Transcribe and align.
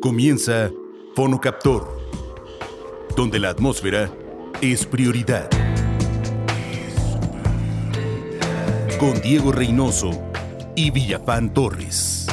Comienza 0.00 0.70
Fonocaptor, 1.14 1.88
donde 3.16 3.38
la 3.38 3.48
atmósfera 3.48 4.12
es 4.60 4.84
prioridad. 4.84 5.48
Con 9.00 9.20
Diego 9.22 9.52
Reynoso 9.52 10.10
y 10.74 10.90
Villafán 10.90 11.52
Torres. 11.52 12.25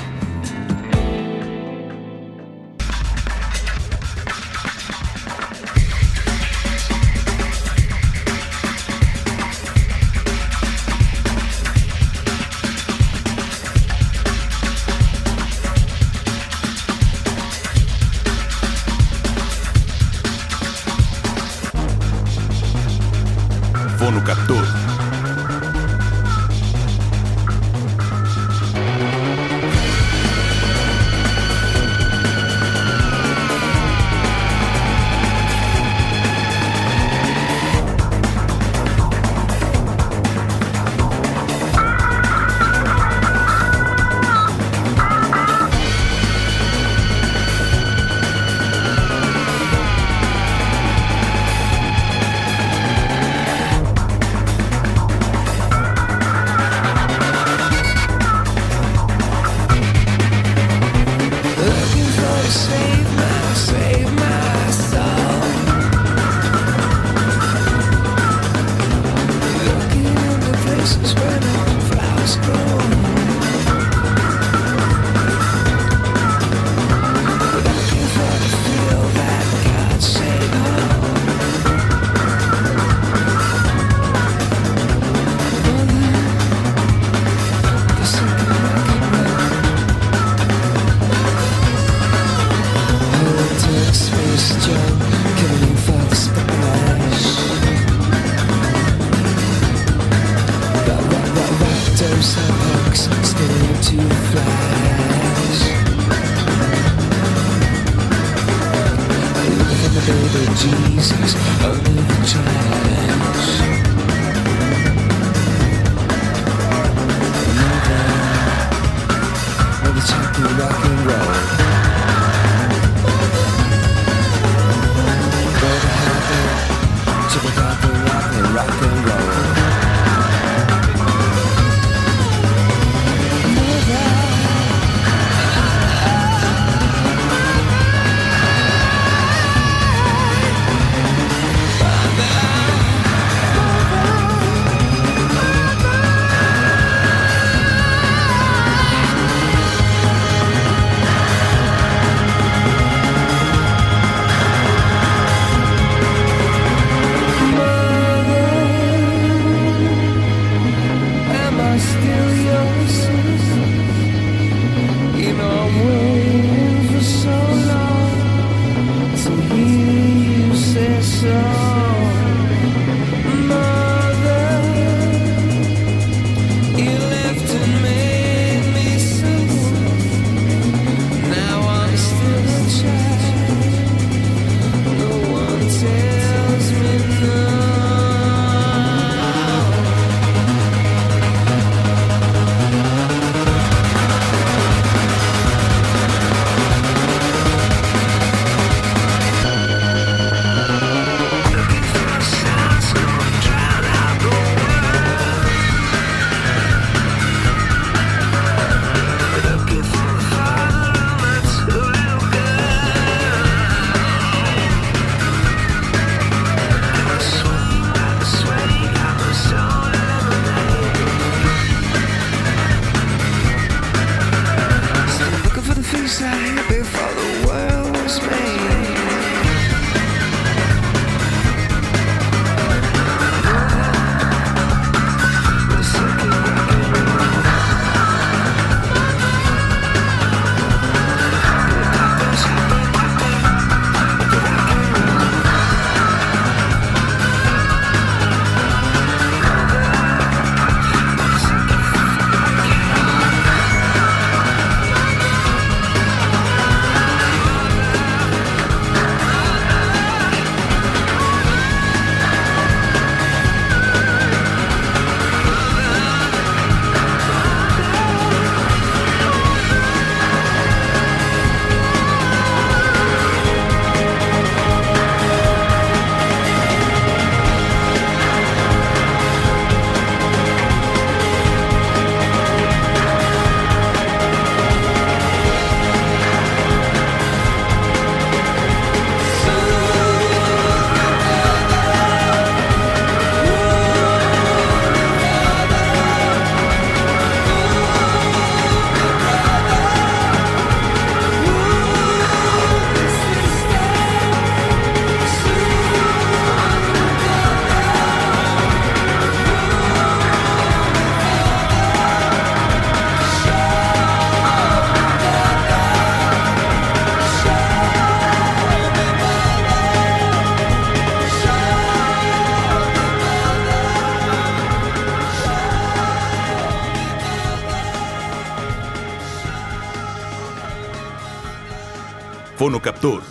Fonocaptor. 332.63 333.21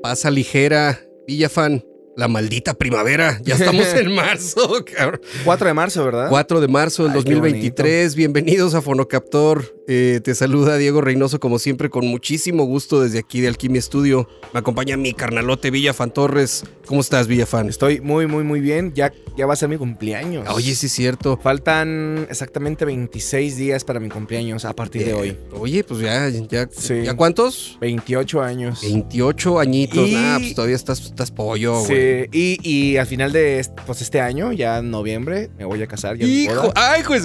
Pasa 0.00 0.30
ligera, 0.30 1.00
Villafan. 1.26 1.87
La 2.18 2.26
maldita 2.26 2.74
primavera. 2.74 3.38
Ya 3.44 3.54
estamos 3.54 3.86
en 3.94 4.12
marzo, 4.16 4.84
cabrón. 4.92 5.20
4 5.44 5.68
de 5.68 5.72
marzo, 5.74 6.04
¿verdad? 6.04 6.28
4 6.28 6.60
de 6.60 6.66
marzo 6.66 7.04
del 7.04 7.12
Ay, 7.12 7.22
qué 7.22 7.30
2023. 7.30 8.16
Bienvenidos 8.16 8.74
a 8.74 8.82
Fonocaptor. 8.82 9.76
Eh, 9.86 10.20
te 10.24 10.34
saluda 10.34 10.76
Diego 10.78 11.00
Reynoso, 11.00 11.38
como 11.38 11.60
siempre, 11.60 11.88
con 11.90 12.04
muchísimo 12.08 12.64
gusto 12.64 13.00
desde 13.00 13.20
aquí 13.20 13.40
de 13.40 13.46
Alquimia 13.46 13.80
Studio. 13.80 14.28
Me 14.52 14.58
acompaña 14.58 14.96
mi 14.96 15.12
carnalote 15.14 15.70
Villafan 15.70 16.12
Torres. 16.12 16.64
¿Cómo 16.86 17.02
estás, 17.02 17.28
Villafan? 17.28 17.68
Estoy 17.68 18.00
muy, 18.00 18.26
muy, 18.26 18.42
muy 18.42 18.58
bien. 18.60 18.92
Ya, 18.96 19.12
ya 19.36 19.46
va 19.46 19.52
a 19.52 19.56
ser 19.56 19.68
mi 19.68 19.76
cumpleaños. 19.76 20.44
Oye, 20.50 20.74
sí 20.74 20.86
es 20.86 20.92
cierto. 20.92 21.38
Faltan 21.40 22.26
exactamente 22.28 22.84
26 22.84 23.56
días 23.56 23.84
para 23.84 24.00
mi 24.00 24.08
cumpleaños 24.08 24.64
a 24.64 24.74
partir 24.74 25.04
de 25.04 25.14
hoy. 25.14 25.38
Oye, 25.52 25.84
pues 25.84 26.00
ya, 26.00 26.28
ya, 26.28 26.68
Sí. 26.72 27.02
¿ya 27.04 27.14
cuántos? 27.14 27.78
28 27.80 28.42
años. 28.42 28.80
28 28.82 29.60
añitos. 29.60 30.08
Y- 30.08 30.14
Ah, 30.16 30.36
pues 30.40 30.54
todavía 30.56 30.74
estás, 30.76 31.00
estás 31.00 31.30
pollo, 31.30 31.80
Sí, 31.86 31.94
güey. 32.16 32.28
y, 32.32 32.58
y 32.62 32.96
al 32.96 33.06
final 33.06 33.32
de 33.32 33.58
este, 33.60 33.82
pues 33.86 34.00
este 34.02 34.20
año, 34.20 34.52
ya 34.52 34.78
en 34.78 34.90
noviembre, 34.90 35.50
me 35.58 35.64
voy 35.64 35.82
a 35.82 35.86
casar. 35.86 36.16
Ya 36.16 36.26
Hijo, 36.26 36.72
ay, 36.74 37.02
pues. 37.06 37.24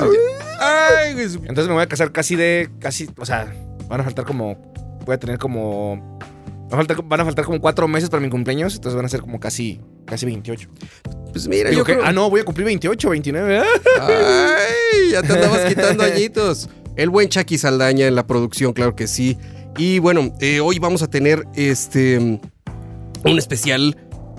Ay, 0.60 1.14
pues. 1.14 1.36
Entonces 1.36 1.68
me 1.68 1.74
voy 1.74 1.84
a 1.84 1.88
casar 1.88 2.12
casi 2.12 2.36
de, 2.36 2.70
casi, 2.80 3.10
o 3.18 3.26
sea, 3.26 3.54
van 3.88 4.02
a 4.02 4.04
faltar 4.04 4.26
como, 4.26 4.74
voy 5.06 5.16
a 5.16 5.18
tener 5.20 5.38
como, 5.38 6.18
van 6.70 6.74
a 6.74 6.78
faltar, 6.78 6.98
van 7.04 7.20
a 7.22 7.26
faltar 7.26 7.46
como 7.46 7.60
cuatro 7.60 7.88
meses 7.88 8.10
para 8.10 8.22
mi 8.22 8.30
cumpleaños, 8.30 8.76
entonces 8.76 8.96
van 8.96 9.06
a 9.06 9.10
ser 9.10 9.22
como 9.22 9.40
casi, 9.40 9.82
casi 10.06 10.26
28. 10.26 10.70
Pues 11.32 11.48
mira, 11.48 11.70
Digo 11.70 11.82
yo 11.82 11.86
que- 11.86 11.94
creo. 11.94 12.06
Ah, 12.06 12.12
no, 12.12 12.30
voy 12.30 12.42
a 12.42 12.44
cumplir 12.46 12.66
28, 12.66 13.10
29. 13.10 13.58
¿eh? 13.58 13.62
Ay, 14.02 15.12
ya 15.12 15.22
te 15.22 15.34
andabas 15.34 15.66
quitando 15.70 16.04
añitos. 16.04 16.70
El 16.96 17.10
buen 17.10 17.28
Chucky 17.30 17.58
Saldaña 17.58 18.06
en 18.08 18.16
la 18.16 18.28
producción, 18.28 18.74
claro 18.74 18.96
que 18.96 19.08
sí. 19.08 19.38
Y 19.78 19.98
bueno, 19.98 20.32
eh, 20.40 20.60
hoy 20.60 20.78
vamos 20.78 21.02
a 21.02 21.10
tener 21.10 21.44
este 21.56 22.20
un 22.20 23.40
especial 23.40 23.98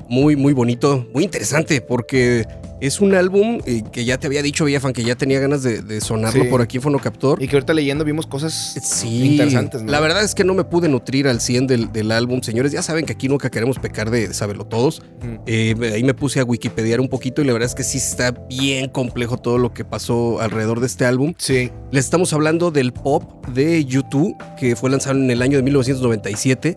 muy, 0.08 0.36
muy 0.36 0.52
bonito, 0.52 1.06
muy 1.14 1.24
interesante, 1.24 1.80
porque 1.80 2.46
es 2.80 3.00
un 3.00 3.14
álbum 3.14 3.60
eh, 3.64 3.82
que 3.92 4.04
ya 4.04 4.18
te 4.18 4.26
había 4.26 4.42
dicho, 4.42 4.64
Villafan, 4.66 4.92
que 4.92 5.04
ya 5.04 5.14
tenía 5.14 5.40
ganas 5.40 5.62
de, 5.62 5.80
de 5.80 6.00
sonarlo 6.02 6.44
Sí. 6.44 6.50
por 6.50 6.60
aquí 6.60 6.76
en 6.78 6.82
Fonocaptor. 6.82 7.42
Y 7.42 7.48
que 7.48 7.56
ahorita 7.56 7.72
leyendo 7.72 8.04
vimos 8.04 8.26
cosas 8.26 8.74
Sí, 8.82 9.32
interesantes, 9.32 9.82
¿no? 9.82 9.90
La 9.90 10.00
verdad 10.00 10.22
es 10.22 10.34
que 10.34 10.44
no 10.44 10.52
me 10.54 10.64
pude 10.64 10.88
nutrir 10.88 11.26
al 11.28 11.40
100 11.40 11.66
del, 11.66 11.92
del 11.92 12.10
álbum. 12.12 12.42
Señores, 12.42 12.72
ya 12.72 12.82
saben 12.82 13.06
que 13.06 13.12
aquí 13.12 13.28
nunca 13.28 13.48
queremos 13.50 13.78
pecar 13.78 14.10
de, 14.10 14.28
de 14.28 14.34
saberlo 14.34 14.66
todos. 14.66 15.02
Eh, 15.46 15.74
ahí 15.94 16.02
me 16.04 16.12
puse 16.14 16.40
a 16.40 16.44
Wikipediar 16.44 17.00
un 17.00 17.08
poquito 17.08 17.40
y 17.40 17.46
la 17.46 17.52
verdad 17.54 17.68
es 17.68 17.74
que 17.74 17.84
sí 17.84 17.98
está 17.98 18.32
bien 18.50 18.90
complejo 18.90 19.38
todo 19.38 19.56
lo 19.56 19.72
que 19.72 19.84
pasó 19.84 20.40
alrededor 20.40 20.80
de 20.80 20.86
este 20.86 21.06
álbum. 21.06 21.32
Sí. 21.38 21.70
Les 21.90 22.04
estamos 22.04 22.32
hablando 22.34 22.70
del 22.70 22.92
pop 22.92 23.46
de 23.48 23.84
YouTube, 23.84 24.36
que 24.58 24.76
fue 24.76 24.90
lanzado 24.90 25.16
en 25.18 25.30
el 25.30 25.40
año 25.40 25.56
de 25.56 25.62
1997 25.62 26.76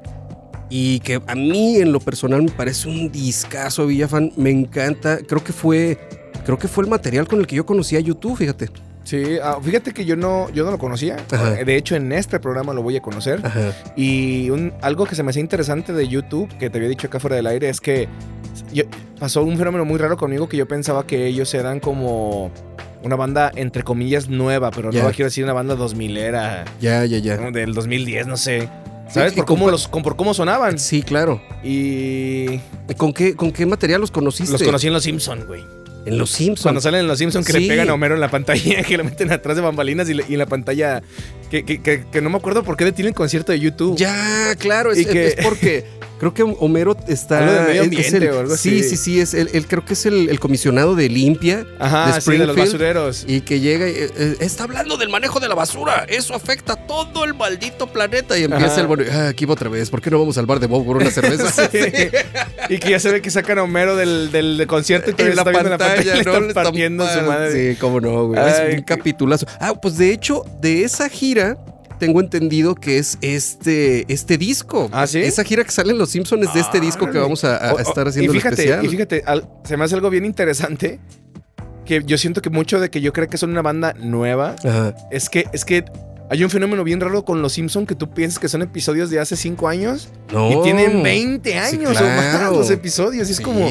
y 0.70 1.00
que 1.00 1.22
a 1.26 1.36
mí 1.36 1.78
en 1.78 1.92
lo 1.92 2.00
personal 2.00 2.42
me 2.44 2.52
parece 2.52 2.88
un 2.90 3.12
discazo, 3.12 3.88
Villafan. 3.88 4.32
Me 4.36 4.50
encanta. 4.52 5.20
Creo 5.28 5.44
que 5.44 5.54
fue, 5.54 5.98
creo 6.46 6.58
que 6.58 6.68
fue 6.68 6.84
el 6.84 6.90
material 6.90 7.28
con 7.28 7.40
el 7.40 7.48
que 7.48 7.56
yo 7.56 7.66
conocí 7.66 7.96
a 7.96 8.00
YouTube, 8.00 8.38
fíjate. 8.38 8.70
Sí, 9.04 9.38
ah, 9.42 9.58
fíjate 9.64 9.94
que 9.94 10.04
yo 10.04 10.18
no, 10.18 10.50
yo 10.52 10.66
no 10.66 10.72
lo 10.72 10.78
conocía. 10.78 11.16
Ajá. 11.32 11.52
De 11.52 11.76
hecho, 11.78 11.96
en 11.96 12.12
este 12.12 12.40
programa 12.42 12.74
lo 12.74 12.84
voy 12.84 12.98
a 12.98 13.02
conocer. 13.02 13.40
Ajá. 13.46 13.72
Y 13.96 14.50
un- 14.50 14.74
algo 14.82 15.06
que 15.06 15.16
se 15.16 15.24
me 15.24 15.30
hacía 15.30 15.42
interesante 15.42 15.94
de 15.94 16.08
YouTube, 16.10 16.50
que 16.58 16.70
te 16.70 16.78
había 16.78 16.90
dicho 16.90 17.08
acá 17.08 17.20
fuera 17.22 17.38
del 17.38 17.48
aire, 17.48 17.70
es 17.70 17.80
que 17.80 18.10
yo- 18.74 18.84
pasó 19.18 19.44
un 19.44 19.58
fenómeno 19.58 19.86
muy 19.86 19.98
raro 19.98 20.18
conmigo 20.18 20.50
que 20.50 20.58
yo 20.58 20.68
pensaba 20.68 21.08
que 21.08 21.26
ellos 21.26 21.54
eran 21.54 21.80
como 21.80 22.52
una 23.02 23.16
banda, 23.16 23.50
entre 23.56 23.84
comillas, 23.84 24.28
nueva, 24.28 24.72
pero 24.72 24.92
no 24.92 25.00
quiero 25.12 25.26
decir 25.28 25.46
una 25.46 25.54
banda 25.54 25.76
2000 25.76 26.18
era 26.18 26.66
Ya, 26.82 27.06
ya, 27.06 27.20
ya. 27.20 27.38
del 27.38 27.74
2010, 27.74 28.28
no 28.28 28.36
sé. 28.36 28.68
¿Sabes? 29.10 29.32
Sí, 29.34 29.38
por, 29.38 29.46
cómo 29.46 29.70
los, 29.72 29.88
con- 29.88 30.04
por 30.04 30.16
cómo 30.16 30.34
sonaban. 30.34 30.78
Sí, 30.80 31.02
claro. 31.02 31.42
Y 31.64 32.60
¿Con 32.98 33.14
qué, 33.14 33.36
¿Con 33.36 33.52
qué 33.52 33.66
material 33.66 34.02
los 34.02 34.12
conociste? 34.12 34.52
los 34.54 34.64
conocí 34.64 34.88
en 34.88 34.94
Los 34.94 35.04
Simpson, 35.04 35.46
güey. 35.48 35.64
En 36.06 36.18
Los 36.18 36.30
Simpsons. 36.30 36.62
Cuando 36.64 36.80
salen 36.82 37.02
en 37.02 37.08
Los 37.08 37.18
Simpsons 37.20 37.46
que 37.46 37.52
Sí. 37.54 37.60
le 37.62 37.68
pegan 37.68 37.90
a 37.90 37.94
Homero 37.94 38.16
en 38.16 38.22
la 38.22 38.32
pantalla, 38.32 38.82
que 38.88 38.98
lo 38.98 39.04
meten 39.04 39.32
atrás 39.32 39.56
de 39.58 39.62
bambalinas 39.62 40.08
y, 40.10 40.14
le- 40.14 40.26
y 40.30 40.34
en 40.34 40.40
la 40.40 40.46
pantalla 40.46 41.02
que, 41.50 41.64
que- 41.64 41.82
que- 41.82 42.06
que 42.12 42.22
no 42.22 42.30
me 42.30 42.38
acuerdo 42.38 42.64
por 42.64 42.78
qué 42.78 42.86
detienen 42.86 43.10
el 43.10 43.16
concierto 43.16 43.52
de 43.52 43.60
YouTube. 43.60 43.98
Ya, 43.98 44.56
claro, 44.58 44.92
es, 44.92 45.06
que- 45.08 45.38
porque 45.44 45.86
creo 46.20 46.34
que 46.34 46.44
Homero 46.44 46.96
está. 47.08 47.40
Algo 47.40 47.54
de 47.54 47.60
medio 47.62 47.82
es 47.82 47.88
ambiente 47.88 48.18
el- 48.18 48.30
o 48.34 48.40
algo 48.40 48.58
Sí, 48.58 48.80
así. 48.80 48.90
sí, 48.90 48.98
sí, 48.98 49.20
es 49.22 49.34
el, 49.34 49.50
el- 49.54 49.68
creo 49.68 49.86
que 49.86 49.94
es 49.94 50.06
el, 50.06 50.30
el 50.30 50.40
comisionado 50.40 50.96
de 50.96 51.10
limpia 51.10 51.66
Ajá, 51.80 52.16
de 52.16 52.22
sí, 52.22 52.32
de 52.32 52.46
los 52.48 52.56
basureros. 52.56 53.24
y 53.28 53.42
que 53.42 53.60
llega 53.60 53.88
y 53.88 53.92
eh, 53.92 54.10
eh, 54.18 54.36
está 54.40 54.64
hablando 54.64 54.98
del 54.98 55.10
manejo 55.10 55.40
de 55.40 55.48
la 55.48 55.56
basura. 55.56 56.06
Eso 56.10 56.34
afecta 56.36 56.74
a 56.74 56.88
todo 56.88 57.24
el 57.26 57.34
maldito 57.34 57.88
planeta. 57.88 58.38
Y 58.38 58.44
empieza 58.44 58.66
Ajá. 58.74 58.82
el 58.82 58.88
bueno, 58.88 59.04
ah, 59.12 59.28
aquí 59.30 59.46
va 59.46 59.54
otra 59.54 59.70
vez. 59.70 59.90
¿Por 59.90 60.02
qué 60.02 60.10
no 60.10 60.20
vamos 60.20 60.38
al 60.38 60.46
bar 60.46 60.60
de 60.60 60.68
Bob 60.68 60.86
por 60.86 60.98
una 60.98 61.12
cerveza? 61.12 61.48
Sí. 61.72 61.80
Y 62.70 62.80
que 62.80 62.90
ya 62.90 63.00
se 63.00 63.12
ve 63.12 63.22
que 63.22 63.30
sacan 63.30 63.60
a 63.60 63.64
Homero 63.64 63.96
del, 63.96 64.32
del, 64.32 64.58
del 64.58 64.68
concierto 64.68 65.10
y 65.12 65.14
todavía 65.14 65.32
en 65.32 65.36
la 65.38 65.42
está 65.44 65.52
viendo 65.52 65.68
en 65.68 65.72
la 65.72 65.78
pantalla, 65.78 66.14
pantalla 66.14 66.24
¿no? 66.34 66.40
Le 66.42 66.48
están 66.48 66.64
partiendo 66.64 67.08
su 67.08 67.22
madre. 67.22 67.72
Sí, 67.74 67.78
cómo 67.80 68.02
no, 68.02 68.28
güey. 68.28 68.40
Ay, 68.42 68.70
es 68.72 68.76
un 68.80 68.82
capitulazo. 68.84 69.46
Ah, 69.60 69.74
pues 69.80 69.98
de 69.98 70.12
hecho, 70.12 70.44
de 70.60 70.84
esa 70.84 71.08
gira 71.10 71.37
tengo 72.00 72.20
entendido 72.20 72.76
que 72.76 72.98
es 73.00 73.18
este, 73.22 74.12
este 74.12 74.38
disco. 74.38 74.90
¿Ah, 74.92 75.08
sí? 75.08 75.20
Esa 75.20 75.44
gira 75.44 75.64
que 75.64 75.72
sale 75.72 75.92
en 75.92 75.98
Los 75.98 76.12
Simpsons 76.12 76.48
es 76.48 76.54
de 76.54 76.60
este 76.60 76.80
disco 76.80 77.10
que 77.10 77.18
vamos 77.18 77.44
a, 77.44 77.72
estar 77.82 78.08
haciendo 78.08 78.32
y 78.32 78.36
fíjate, 78.36 78.56
especial. 78.56 78.86
Y 78.86 78.90
fíjate, 78.90 79.24
al- 79.26 79.48
se 79.64 79.78
me 79.78 79.84
hace 79.84 79.96
algo 79.96 80.10
bien 80.10 80.26
interesante 80.26 81.00
que 81.86 82.04
yo 82.06 82.18
siento 82.18 82.42
que 82.42 82.50
mucho 82.50 82.80
de 82.80 82.90
que 82.90 83.02
yo 83.02 83.14
creo 83.14 83.28
que 83.28 83.38
son 83.38 83.50
una 83.52 83.62
banda 83.62 83.94
nueva 83.98 84.56
Ajá. 84.64 84.94
es 85.10 85.30
que 85.30 85.46
es 85.54 85.64
que 85.66 85.86
hay 86.30 86.44
un 86.44 86.50
fenómeno 86.50 86.84
bien 86.84 87.00
raro 87.00 87.24
con 87.24 87.42
los 87.42 87.54
Simpsons 87.54 87.88
que 87.88 87.96
tú 87.96 88.10
piensas 88.10 88.40
que 88.40 88.50
son 88.50 88.62
episodios 88.62 89.10
de 89.10 89.20
hace 89.20 89.36
5 89.36 89.68
años 89.68 90.10
No. 90.34 90.52
y 90.52 90.64
tienen 90.64 91.02
20 91.04 91.58
años 91.58 91.98
o 92.00 92.04
más 92.04 92.52
los 92.52 92.70
episodios. 92.70 93.30
Y 93.30 93.32
es 93.32 93.38
Sí. 93.38 93.44
como, 93.44 93.68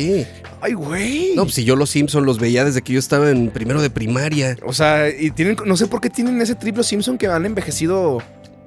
ay, 0.61 0.73
güey. 0.73 1.33
No, 1.37 1.43
pues 1.45 1.55
si 1.57 1.65
yo 1.65 1.77
Los 1.77 1.91
Simpsons 1.91 2.25
los 2.25 2.39
veía 2.39 2.65
desde 2.65 2.83
que 2.83 2.95
yo 2.95 2.99
estaba 2.99 3.31
en 3.31 3.51
primero 3.51 3.83
de 3.83 3.91
primaria. 3.91 4.57
O 4.65 4.73
sea, 4.73 5.09
y 5.11 5.31
tienen, 5.33 5.57
no 5.67 5.77
sé 5.77 5.87
por 5.87 6.01
qué 6.01 6.09
tienen 6.11 6.41
ese 6.41 6.55
triple 6.55 6.83
Simpson 6.85 7.19
que 7.19 7.27
han 7.27 7.45
envejecido. 7.47 8.23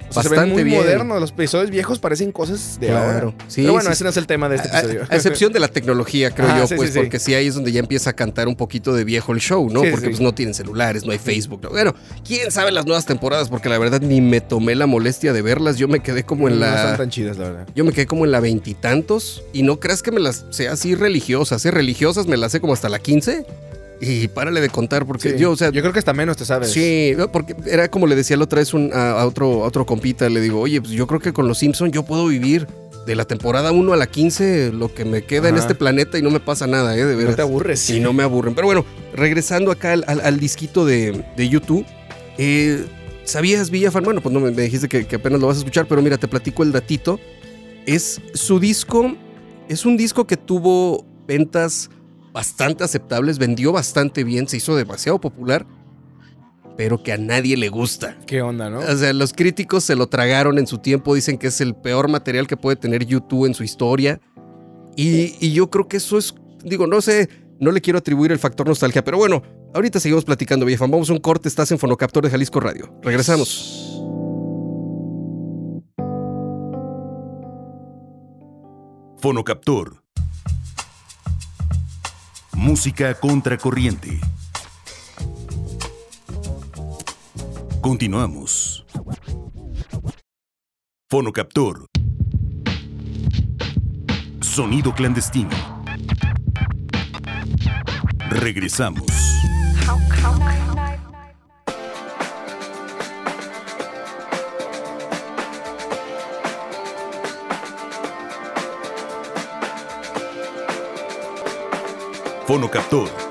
Sea, 0.09 0.23
se 0.23 0.29
ven 0.29 0.37
Bastante 0.37 0.53
muy 0.55 0.63
bien. 0.63 0.77
modernos. 0.81 1.19
Los 1.21 1.31
episodios 1.31 1.69
viejos 1.69 1.99
parecen 1.99 2.31
cosas 2.31 2.77
de 2.79 2.87
Claro. 2.87 3.27
ahora. 3.29 3.45
Sí, 3.47 3.61
Pero 3.61 3.73
bueno, 3.73 3.89
sí, 3.89 3.93
ese 3.93 4.03
no 4.03 4.09
es 4.09 4.17
el 4.17 4.27
tema 4.27 4.49
de 4.49 4.55
este 4.57 4.67
episodio. 4.69 5.03
a 5.09 5.15
excepción 5.15 5.53
de 5.53 5.59
la 5.59 5.67
tecnología, 5.67 6.31
creo 6.31 6.47
yo, 6.57 6.67
sí, 6.67 6.75
pues, 6.75 6.91
porque 6.91 7.19
sí 7.19 7.33
ahí 7.35 7.47
es 7.47 7.55
donde 7.55 7.71
ya 7.71 7.79
empieza 7.79 8.09
a 8.09 8.13
cantar 8.13 8.47
un 8.47 8.55
poquito 8.55 8.93
de 8.93 9.03
viejo 9.03 9.31
el 9.33 9.39
show, 9.39 9.69
¿no? 9.69 9.81
Porque 9.89 10.09
pues 10.09 10.19
no 10.21 10.33
tienen 10.33 10.53
celulares, 10.53 11.05
no 11.05 11.11
hay 11.11 11.19
Facebook. 11.19 11.61
¿no? 11.63 11.69
Bueno, 11.69 11.93
quién 12.27 12.51
sabe 12.51 12.71
las 12.71 12.85
nuevas 12.85 13.05
temporadas, 13.05 13.49
porque 13.49 13.69
la 13.69 13.77
verdad 13.77 14.01
ni 14.01 14.19
me 14.21 14.41
tomé 14.41 14.75
la 14.75 14.85
molestia 14.87 15.33
de 15.33 15.41
verlas. 15.41 15.77
Yo 15.77 15.87
me 15.87 15.99
quedé 16.01 16.23
como 16.23 16.47
en 16.47 16.55
No 16.55 16.65
la. 16.65 16.87
son 16.89 16.97
tan 16.97 17.09
chidas, 17.09 17.37
la 17.37 17.45
verdad. 17.49 17.67
Yo 17.75 17.85
me 17.85 17.91
quedé 17.91 18.05
como 18.07 18.25
en 18.25 18.31
la 18.31 18.39
veintitantos 18.39 19.43
y 19.53 19.63
no 19.63 19.79
creas 19.79 20.01
que 20.01 20.11
me 20.11 20.19
las 20.19 20.45
sea 20.49 20.73
así 20.73 20.95
religiosas, 20.95 21.65
¿eh? 21.65 21.71
Religiosas 21.71 22.25
me 22.27 22.37
las 22.37 22.51
sé 22.51 22.59
como 22.61 22.73
hasta 22.73 22.89
la 22.89 22.99
15 22.99 23.45
y 24.01 24.27
párale 24.29 24.61
de 24.61 24.69
contar 24.69 25.05
porque 25.05 25.31
Sí. 25.31 25.37
yo, 25.37 25.51
o 25.51 25.55
sea, 25.57 25.71
yo 25.71 25.81
creo 25.81 25.91
que 25.93 25.99
hasta 25.99 26.13
menos 26.13 26.37
te 26.37 26.45
sabes. 26.45 26.71
Sí, 26.71 27.13
no, 27.17 27.31
porque 27.31 27.55
era 27.65 27.89
como 27.89 28.07
le 28.07 28.15
decía 28.15 28.37
la 28.37 28.45
otra 28.45 28.59
vez 28.59 28.73
un- 28.73 28.91
a, 28.93 29.11
a 29.21 29.25
otro, 29.25 29.63
a 29.63 29.67
otro 29.67 29.85
compita, 29.85 30.29
le 30.29 30.39
digo, 30.41 30.59
oye, 30.61 30.79
pues 30.81 30.93
yo 30.93 31.05
creo 31.07 31.19
que 31.19 31.33
con 31.33 31.47
los 31.47 31.57
Simpsons 31.57 31.91
yo 31.91 32.03
puedo 32.03 32.27
vivir 32.27 32.65
de 33.05 33.15
la 33.15 33.25
temporada 33.25 33.71
1 33.71 33.91
a 33.93 33.97
la 33.97 34.07
15 34.07 34.71
lo 34.71 34.93
que 34.93 35.03
me 35.03 35.23
queda 35.23 35.49
en 35.49 35.57
este 35.57 35.73
planeta 35.75 36.17
y 36.19 36.21
no 36.21 36.29
me 36.29 36.39
pasa 36.39 36.67
nada, 36.67 36.95
¿eh? 36.95 37.03
De 37.05 37.13
No 37.13 37.17
veras. 37.19 37.35
te 37.37 37.41
aburres. 37.41 37.89
Y 37.89 37.99
no 37.99 38.13
me 38.13 38.23
aburren. 38.23 38.53
Pero 38.55 38.67
bueno, 38.67 38.85
regresando 39.15 39.71
acá 39.71 39.93
al, 39.93 40.03
al- 40.07 40.21
al 40.21 40.39
disquito 40.39 40.85
de, 40.85 41.23
de 41.35 41.49
YouTube, 41.49 41.85
eh, 42.37 42.85
¿sabías, 43.23 43.69
Villafan? 43.71 44.03
Bueno, 44.03 44.21
pues 44.21 44.31
no 44.31 44.39
me, 44.39 44.51
me 44.51 44.61
dijiste 44.61 44.87
que, 44.87 45.07
que 45.07 45.15
apenas 45.15 45.39
lo 45.41 45.47
vas 45.47 45.57
a 45.57 45.59
escuchar, 45.59 45.87
pero 45.87 46.01
mira, 46.01 46.17
te 46.17 46.27
platico 46.27 46.63
el 46.63 46.71
datito. 46.71 47.19
Es 47.85 48.21
su 48.33 48.59
disco, 48.59 49.15
es 49.67 49.85
un 49.85 49.97
disco 49.97 50.27
que 50.27 50.37
tuvo 50.37 51.05
ventas 51.27 51.89
bastante 52.39 52.85
aceptables, 52.85 53.37
vendió 53.37 53.73
bastante 53.73 54.23
bien, 54.23 54.47
se 54.47 54.55
hizo 54.55 54.73
demasiado 54.73 55.19
popular, 55.19 55.67
pero 56.77 57.03
que 57.03 57.11
a 57.11 57.17
nadie 57.17 57.57
le 57.57 57.67
gusta. 57.67 58.17
¿Qué 58.25 58.41
onda, 58.41 58.69
no? 58.69 58.79
O 58.79 58.95
sea, 58.95 59.11
los 59.11 59.33
críticos 59.33 59.83
se 59.83 59.97
lo 59.97 60.07
tragaron 60.07 60.57
en 60.57 60.65
su 60.65 60.77
tiempo, 60.77 61.13
dicen 61.13 61.37
que 61.37 61.47
es 61.47 61.59
el 61.59 61.75
peor 61.75 62.07
material 62.07 62.47
que 62.47 62.55
puede 62.55 62.77
tener 62.77 63.05
YouTube 63.05 63.45
en 63.45 63.53
su 63.53 63.65
historia. 63.65 64.21
Y, 64.95 65.35
y 65.45 65.51
yo 65.51 65.69
creo 65.69 65.89
que 65.89 65.97
eso 65.97 66.17
es, 66.17 66.33
digo, 66.63 66.87
no 66.87 67.01
sé, 67.01 67.27
no 67.59 67.73
le 67.73 67.81
quiero 67.81 67.99
atribuir 67.99 68.31
el 68.31 68.39
factor 68.39 68.65
nostalgia, 68.65 69.03
pero 69.03 69.17
bueno, 69.17 69.43
ahorita 69.73 69.99
seguimos 69.99 70.23
platicando, 70.23 70.65
Villafan. 70.65 70.89
Vamos 70.89 71.09
a 71.09 71.13
un 71.13 71.19
corte, 71.19 71.49
estás 71.49 71.69
en 71.73 71.77
Fonocaptor 71.77 72.23
de 72.23 72.29
Jalisco 72.29 72.61
Radio. 72.61 72.89
Regresamos. 73.01 73.97
Fonocaptor. 79.17 80.08
Música 82.61 83.13
contracorriente. 83.13 84.19
Continuamos. 87.79 88.85
Fonocaptor. 91.09 91.85
Sonido 94.41 94.93
clandestino. 94.93 95.55
Regresamos. 98.29 99.05
Fonocaptor. 112.49 113.05
Take 113.07 113.28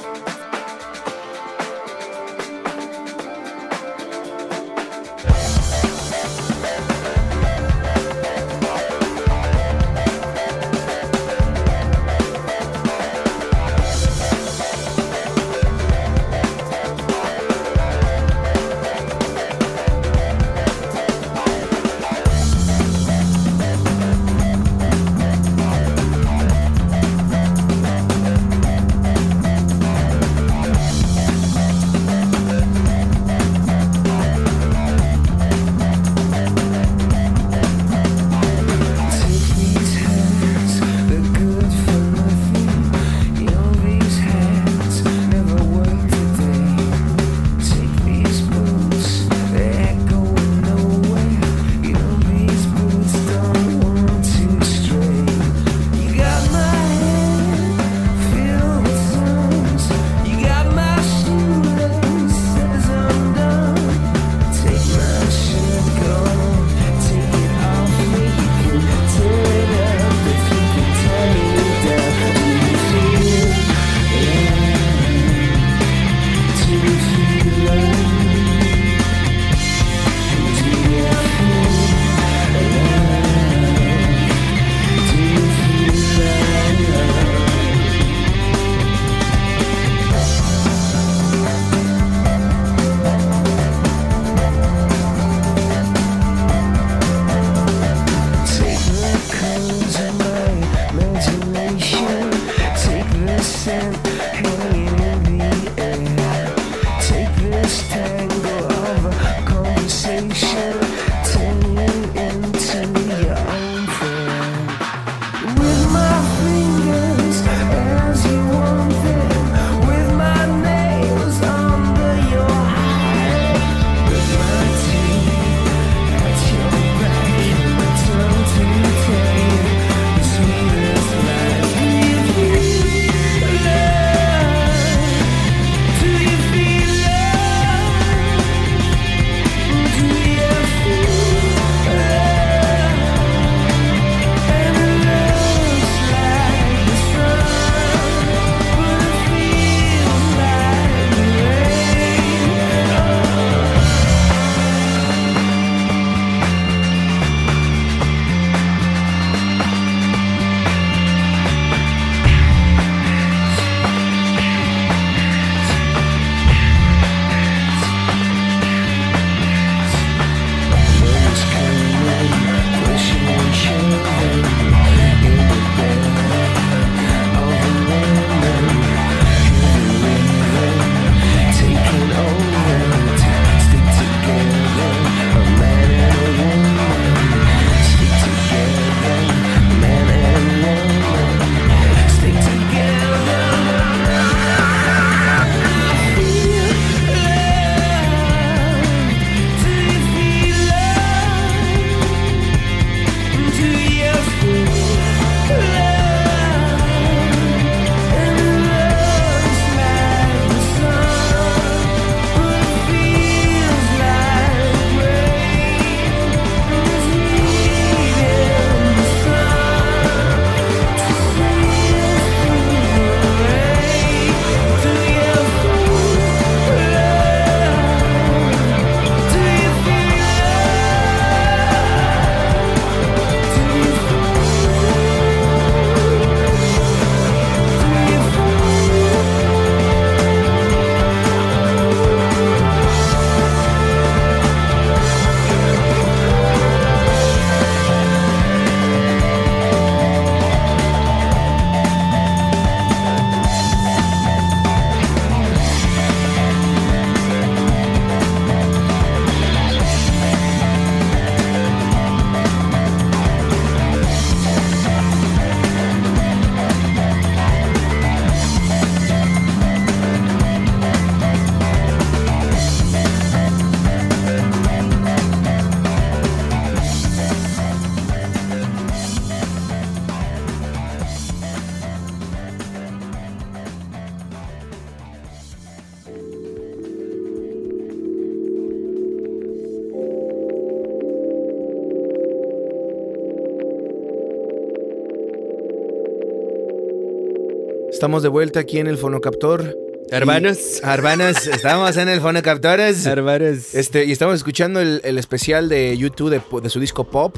Estamos 297.99 298.23
de 298.23 298.28
vuelta 298.28 298.61
aquí 298.61 298.78
en 298.78 298.87
el 298.87 298.97
fonocaptor. 298.97 299.76
Hermanos. 300.12 300.81
Hermanos, 300.85 301.49
estamos 301.49 301.97
en 301.97 302.09
el 302.09 302.21
fonocaptores. 302.21 303.05
Hermanos. 303.05 303.75
Este, 303.75 304.05
y 304.05 304.12
estamos 304.12 304.37
escuchando 304.37 304.78
el, 304.78 305.00
el 305.02 305.19
especial 305.19 305.69
de 305.69 305.99
YouTube 305.99 306.31
de, 306.31 306.40
de 306.62 306.71
su 306.71 306.78
disco 306.78 307.02
Pop. 307.02 307.37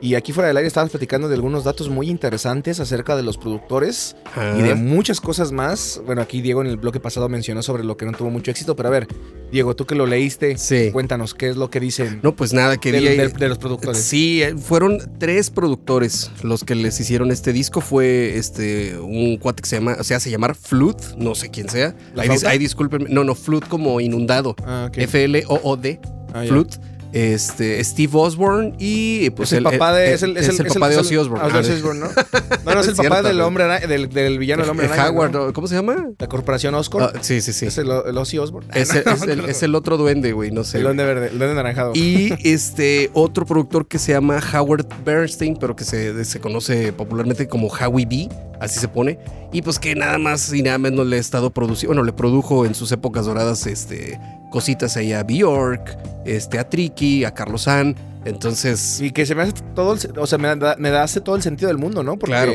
Y 0.00 0.14
aquí 0.14 0.32
fuera 0.32 0.48
del 0.48 0.56
aire 0.58 0.68
estábamos 0.68 0.90
platicando 0.90 1.28
de 1.28 1.34
algunos 1.36 1.64
datos 1.64 1.88
muy 1.88 2.08
interesantes 2.10 2.80
acerca 2.80 3.16
de 3.16 3.22
los 3.22 3.38
productores 3.38 4.14
y 4.58 4.62
de 4.62 4.74
muchas 4.74 5.20
cosas 5.20 5.52
más. 5.52 6.00
Bueno, 6.04 6.20
aquí 6.22 6.42
Diego 6.42 6.60
en 6.60 6.66
el 6.68 6.76
bloque 6.76 7.00
pasado 7.00 7.28
mencionó 7.28 7.62
sobre 7.62 7.82
lo 7.82 7.96
que 7.96 8.04
no 8.04 8.12
tuvo 8.12 8.30
mucho 8.30 8.50
éxito, 8.50 8.76
pero 8.76 8.88
a 8.88 8.92
ver, 8.92 9.08
Diego, 9.50 9.74
tú 9.74 9.86
que 9.86 9.94
lo 9.94 10.06
leíste, 10.06 10.58
Sí. 10.58 10.90
cuéntanos 10.92 11.32
qué 11.34 11.48
es 11.48 11.56
lo 11.56 11.70
que 11.70 11.80
dicen 11.80 12.20
No, 12.22 12.36
pues 12.36 12.52
nada, 12.52 12.76
que 12.76 12.92
vi 12.92 13.04
del- 13.04 13.32
de 13.32 13.48
los 13.48 13.58
productores. 13.58 14.02
Sí, 14.02 14.42
eh, 14.42 14.54
fueron 14.56 14.98
tres 15.18 15.50
productores 15.50 16.30
los 16.42 16.62
que 16.64 16.74
les 16.74 16.98
hicieron 17.00 17.30
este 17.30 17.52
disco. 17.52 17.80
Fue 17.80 18.36
este 18.36 18.98
un 18.98 19.38
cuate 19.38 19.62
que 19.62 19.68
se 19.68 19.76
llama, 19.76 20.02
se 20.02 20.14
hace 20.14 20.30
llamar 20.30 20.54
Flood, 20.54 21.16
no 21.16 21.34
sé 21.34 21.50
quién 21.50 21.68
sea. 21.68 21.94
¿La 22.14 22.22
Ahí, 22.24 22.28
dis- 22.28 22.58
discúlpenme. 22.58 23.06
No, 23.08 23.24
no, 23.24 23.34
Flood 23.34 23.64
como 23.64 24.00
inundado. 24.00 24.54
Ah, 24.64 24.86
ok. 24.88 24.98
F-L-O-O-D. 24.98 26.00
Ah, 26.34 26.42
ya. 26.44 26.48
Flood. 26.50 26.68
Este, 27.16 27.82
Steve 27.82 28.12
Osborne 28.12 28.74
y 28.78 29.30
pues 29.30 29.50
es 29.50 29.56
el 29.56 29.64
papá 29.64 29.94
de. 29.94 30.12
Es 30.12 30.22
el, 30.22 30.36
es 30.36 30.60
el, 30.60 30.66
papá 30.66 30.90
de 30.90 30.98
Ozzy 30.98 31.16
Osbourne. 31.16 31.48
ah, 31.50 31.58
Ozzy 31.60 31.72
Osbourne, 31.72 32.00
¿no? 32.00 32.08
No, 32.66 32.74
no, 32.74 32.80
es 32.80 32.88
el 32.88 32.94
papá 32.96 33.08
cierto, 33.08 33.28
del 33.28 33.40
hombre 33.40 33.64
del, 33.86 34.10
del 34.10 34.38
villano 34.38 34.62
del 34.64 34.70
hombre 34.70 34.86
eh, 34.86 34.90
araña, 34.92 35.10
Howard, 35.10 35.32
¿no? 35.32 35.52
¿cómo 35.54 35.66
se 35.66 35.76
llama? 35.76 36.10
La 36.18 36.26
corporación 36.26 36.74
Oscar. 36.74 37.12
Ah, 37.14 37.18
sí, 37.22 37.40
sí, 37.40 37.54
sí. 37.54 37.64
Es 37.64 37.78
el, 37.78 37.90
Ozzy. 37.90 38.36
Es, 38.74 38.90
Ah, 39.06 39.16
no, 39.26 39.34
no. 39.36 39.46
es 39.46 39.62
el 39.62 39.74
otro 39.74 39.96
duende, 39.96 40.32
güey, 40.32 40.50
no 40.50 40.62
sé. 40.62 40.76
El 40.76 40.84
duende 40.84 41.04
verde, 41.04 41.28
el 41.28 41.38
duende 41.38 41.54
naranjado. 41.54 41.92
Y 41.94 42.34
este 42.46 43.08
otro 43.14 43.46
productor 43.46 43.88
que 43.88 43.98
se 43.98 44.12
llama 44.12 44.38
Howard 44.52 44.86
Bernstein, 45.02 45.56
pero 45.56 45.74
que 45.74 45.84
se, 45.84 46.22
se 46.22 46.40
conoce 46.40 46.92
popularmente 46.92 47.48
como 47.48 47.68
Howie 47.68 48.04
B, 48.04 48.28
así 48.60 48.78
se 48.78 48.88
pone. 48.88 49.18
Y 49.54 49.62
pues 49.62 49.78
que 49.78 49.94
nada 49.94 50.18
más 50.18 50.52
y 50.52 50.62
nada 50.62 50.76
menos 50.76 51.06
le 51.06 51.16
ha 51.16 51.20
estado 51.20 51.48
produciendo, 51.48 51.94
bueno, 51.94 52.04
le 52.04 52.12
produjo 52.12 52.66
en 52.66 52.74
sus 52.74 52.92
épocas 52.92 53.24
doradas 53.24 53.66
este, 53.66 54.20
cositas 54.50 54.96
ahí 54.96 55.12
a 55.12 55.22
Bjork, 55.22 55.96
este, 56.24 56.58
a 56.58 56.68
Tricky, 56.68 57.24
a 57.24 57.32
Carlos 57.32 57.62
San. 57.62 57.94
Entonces, 58.24 59.00
Y 59.00 59.12
que 59.12 59.24
se 59.24 59.34
me 59.34 59.42
hace 59.42 59.52
todo 59.74 59.94
el, 59.94 60.18
o 60.18 60.26
sea, 60.26 60.38
me 60.38 60.54
da, 60.56 60.74
me 60.78 60.90
da 60.90 61.02
hace 61.04 61.20
todo 61.20 61.36
el 61.36 61.42
sentido 61.42 61.68
del 61.68 61.78
mundo, 61.78 62.02
¿no? 62.02 62.18
Porque 62.18 62.32
Claro. 62.32 62.52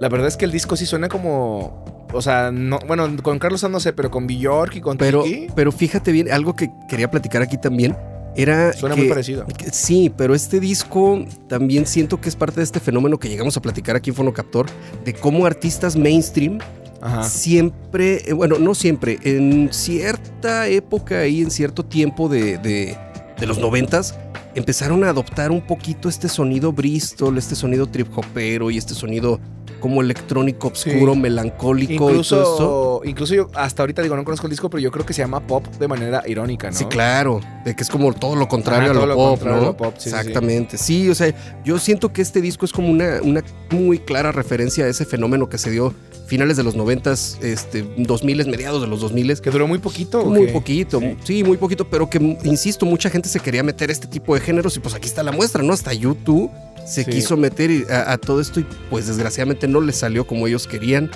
la 0.00 0.08
verdad 0.08 0.28
es 0.28 0.36
que 0.36 0.44
el 0.46 0.52
disco 0.52 0.74
sí 0.76 0.86
suena 0.86 1.08
como, 1.08 2.06
o 2.12 2.22
sea, 2.22 2.50
no, 2.50 2.78
bueno, 2.86 3.08
con 3.22 3.38
Carlos 3.38 3.60
San 3.60 3.72
no 3.72 3.80
sé, 3.80 3.92
pero 3.92 4.10
con 4.10 4.26
Bjork 4.26 4.76
y 4.76 4.80
con 4.80 4.96
pero, 4.96 5.22
Tiki 5.22 5.48
pero 5.54 5.70
fíjate 5.70 6.12
bien, 6.12 6.30
algo 6.32 6.56
que 6.56 6.70
quería 6.88 7.10
platicar 7.10 7.42
aquí 7.42 7.58
también 7.58 7.94
era. 8.36 8.72
suena 8.72 8.94
que- 8.94 9.02
muy 9.02 9.10
parecido. 9.10 9.44
que- 9.46 9.70
Sí, 9.70 10.10
pero 10.16 10.34
este 10.34 10.60
disco 10.60 11.22
también 11.46 11.84
siento 11.86 12.18
que 12.18 12.30
es 12.30 12.36
parte 12.36 12.56
de 12.60 12.64
este 12.64 12.80
fenómeno 12.80 13.18
que 13.18 13.28
llegamos 13.28 13.54
a 13.58 13.60
platicar 13.60 13.96
aquí 13.96 14.08
en 14.08 14.16
Fonocaptor, 14.16 14.64
de 15.04 15.12
cómo 15.12 15.44
artistas 15.44 15.94
mainstream 15.94 16.58
Ajá. 17.02 17.24
siempre, 17.24 18.22
eh, 18.28 18.32
bueno, 18.32 18.58
no 18.58 18.74
siempre, 18.74 19.18
en 19.24 19.68
cierta 19.72 20.68
época 20.68 21.26
y 21.26 21.42
en 21.42 21.50
cierto 21.50 21.84
tiempo 21.84 22.28
de, 22.28 22.58
de- 22.58 22.96
de 23.38 23.46
los 23.46 23.58
noventas, 23.58 24.14
empezaron 24.54 25.02
a 25.02 25.08
adoptar 25.08 25.50
un 25.50 25.60
poquito 25.62 26.08
este 26.08 26.28
sonido 26.28 26.72
Bristol, 26.72 27.36
este 27.38 27.56
sonido 27.56 27.86
trip 27.88 28.06
hopero 28.16 28.70
y 28.70 28.78
este 28.78 28.94
sonido 28.94 29.40
como 29.80 30.00
electrónico 30.00 30.68
oscuro, 30.68 31.14
Sí. 31.14 31.18
melancólico 31.18 31.92
y 31.92 31.96
todo 31.98 32.10
esto. 32.20 32.36
Incluso, 32.36 33.00
incluso 33.04 33.34
yo 33.34 33.48
hasta 33.56 33.82
ahorita 33.82 34.00
digo, 34.02 34.14
no 34.14 34.22
conozco 34.22 34.46
el 34.46 34.50
disco, 34.52 34.70
pero 34.70 34.80
yo 34.80 34.92
creo 34.92 35.04
que 35.04 35.12
se 35.12 35.22
llama 35.22 35.40
pop 35.44 35.66
de 35.80 35.88
manera 35.88 36.22
irónica, 36.24 36.70
¿no? 36.70 36.76
Sí, 36.76 36.84
claro, 36.84 37.40
de 37.64 37.74
que 37.74 37.82
es 37.82 37.90
como 37.90 38.12
todo 38.12 38.36
lo 38.36 38.46
contrario 38.46 38.92
Ajá, 38.92 39.02
a 39.02 39.06
lo 39.06 39.14
pop, 39.16 39.42
¿no? 39.44 39.60
lo 39.60 39.76
pop, 39.76 39.94
sí, 39.98 40.04
sí, 40.04 40.10
sí. 40.10 40.16
Exactamente. 40.16 40.78
Sí, 40.78 41.10
o 41.10 41.14
sea, 41.16 41.34
yo 41.64 41.80
siento 41.80 42.12
que 42.12 42.22
este 42.22 42.40
disco 42.40 42.64
es 42.64 42.70
como 42.72 42.88
una, 42.90 43.20
una 43.24 43.42
muy 43.70 43.98
clara 43.98 44.30
referencia 44.30 44.84
a 44.84 44.88
ese 44.88 45.04
fenómeno 45.04 45.48
que 45.48 45.58
se 45.58 45.72
dio 45.72 45.92
finales 46.32 46.56
de 46.56 46.62
los 46.62 46.74
noventas, 46.74 47.36
este, 47.42 47.84
2000, 47.98 48.46
mediados 48.46 48.80
de 48.80 48.88
los 48.88 49.02
2000 49.02 49.38
Que 49.42 49.50
duró 49.50 49.66
muy 49.68 49.78
poquito. 49.80 50.20
¿o 50.22 50.30
Muy 50.30 50.46
poquito, 50.46 50.98
Sí. 50.98 51.16
sí. 51.24 51.44
muy 51.44 51.58
poquito, 51.58 51.90
pero 51.90 52.08
que, 52.08 52.18
insisto, 52.44 52.86
mucha 52.86 53.10
gente 53.10 53.28
se 53.28 53.38
quería 53.38 53.62
meter 53.62 53.90
a 53.90 53.92
este 53.92 54.06
tipo 54.06 54.34
de 54.34 54.40
géneros 54.40 54.74
y 54.78 54.80
pues 54.80 54.94
aquí 54.94 55.06
está 55.08 55.22
la 55.22 55.30
muestra, 55.32 55.62
¿no? 55.62 55.74
Hasta 55.74 55.92
YouTube 55.92 56.50
se 56.86 57.04
Sí. 57.04 57.10
quiso 57.10 57.36
meter 57.36 57.86
a, 57.92 58.12
a 58.14 58.16
todo 58.18 58.40
esto 58.40 58.60
y 58.60 58.66
pues 58.88 59.08
desgraciadamente 59.08 59.68
no 59.68 59.82
les 59.82 59.96
salió 59.96 60.26
como 60.26 60.46
ellos 60.46 60.66
querían. 60.66 61.10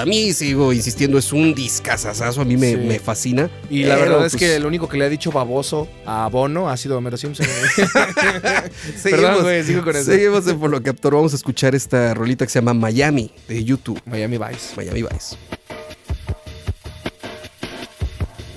Para 0.00 0.08
mí, 0.08 0.32
sigo 0.32 0.72
insistiendo, 0.72 1.18
es 1.18 1.30
un 1.30 1.54
discazazazo, 1.54 2.40
a 2.40 2.44
mí 2.46 2.56
me, 2.56 2.70
Sí. 2.70 2.76
me 2.78 2.98
fascina. 2.98 3.50
Y 3.68 3.82
la 3.84 3.96
Pero, 3.96 4.06
verdad 4.12 4.26
es 4.26 4.32
pues, 4.32 4.40
que 4.40 4.56
el 4.56 4.64
único 4.64 4.88
que 4.88 4.96
le 4.96 5.04
ha 5.04 5.08
dicho 5.10 5.30
baboso 5.30 5.88
a 6.06 6.26
Bono 6.28 6.70
ha 6.70 6.76
sido 6.78 6.96
Homero 6.96 7.18
Simpson. 7.18 7.46
seguimos, 8.96 9.02
Perdón, 9.02 9.42
güey, 9.42 9.62
sigo 9.62 9.84
con 9.84 9.94
eso. 9.94 10.10
seguimos 10.10 10.46
en 10.46 10.58
Por 10.58 10.70
lo 10.70 10.82
Captor. 10.82 11.14
Vamos 11.16 11.34
a 11.34 11.36
escuchar 11.36 11.74
esta 11.74 12.14
rolita 12.14 12.46
que 12.46 12.50
se 12.50 12.60
llama 12.60 12.72
Miami 12.72 13.30
de 13.46 13.62
YouTube. 13.62 14.00
Miami 14.06 14.38
Vice. 14.38 14.74
Miami 14.74 15.02
Vice. 15.02 15.36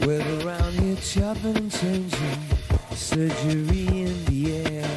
We're 0.06 0.22
around 0.46 0.80
here 0.80 0.96
chopping 1.02 1.58
and 1.58 1.70
changing, 1.70 2.40
surgery 2.96 3.88
in 3.88 4.26
the 4.26 4.56
air. 4.70 4.88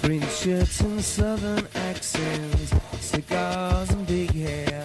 Print 0.00 0.24
shirts 0.30 0.80
and 0.80 1.02
southern 1.02 1.66
accents, 1.90 2.72
cigars 3.00 3.90
and 3.90 4.06
big 4.06 4.30
hair. 4.32 4.84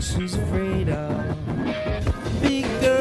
she's 0.00 0.34
afraid 0.34 0.88
of. 0.88 1.36
Big 2.40 2.64
girl 2.80 2.99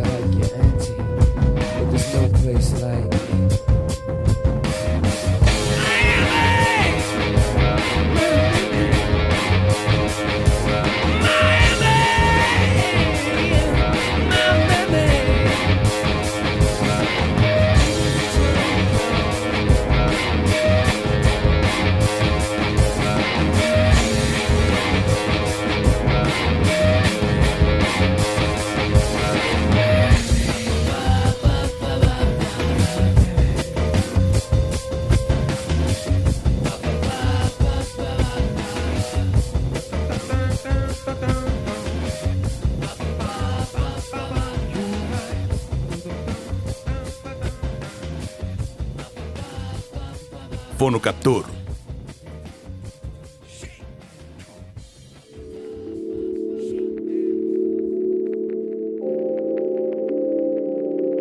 again. 0.00 0.77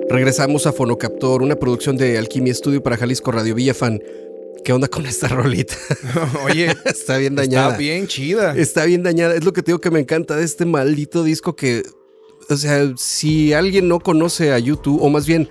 Regresamos 0.09 0.65
a 0.65 0.71
Fonocaptor, 0.71 1.43
una 1.43 1.57
producción 1.57 1.97
de 1.97 2.17
Alquimia 2.17 2.53
Studio 2.53 2.81
para 2.81 2.97
Jalisco 2.97 3.31
Radio 3.31 3.55
Villafan. 3.55 4.01
¿Qué 4.63 4.73
onda 4.73 4.87
con 4.87 5.05
esta 5.05 5.27
rolita? 5.27 5.75
Oye, 6.45 6.75
Está 6.85 7.17
bien 7.17 7.35
dañada. 7.35 7.67
está 7.67 7.77
bien 7.77 8.07
chida. 8.07 8.55
Está 8.57 8.85
bien 8.85 9.03
dañada. 9.03 9.35
Es 9.35 9.43
lo 9.43 9.53
que 9.53 9.61
te 9.61 9.71
digo 9.71 9.79
que 9.79 9.91
me 9.91 9.99
encanta 9.99 10.35
de 10.35 10.43
este 10.43 10.65
maldito 10.65 11.23
disco 11.23 11.55
que, 11.55 11.83
o 12.49 12.55
sea, 12.55 12.93
si 12.97 13.53
alguien 13.53 13.87
no 13.87 13.99
conoce 13.99 14.53
a 14.53 14.59
YouTube, 14.59 15.01
o 15.01 15.09
más 15.09 15.27
bien, 15.27 15.49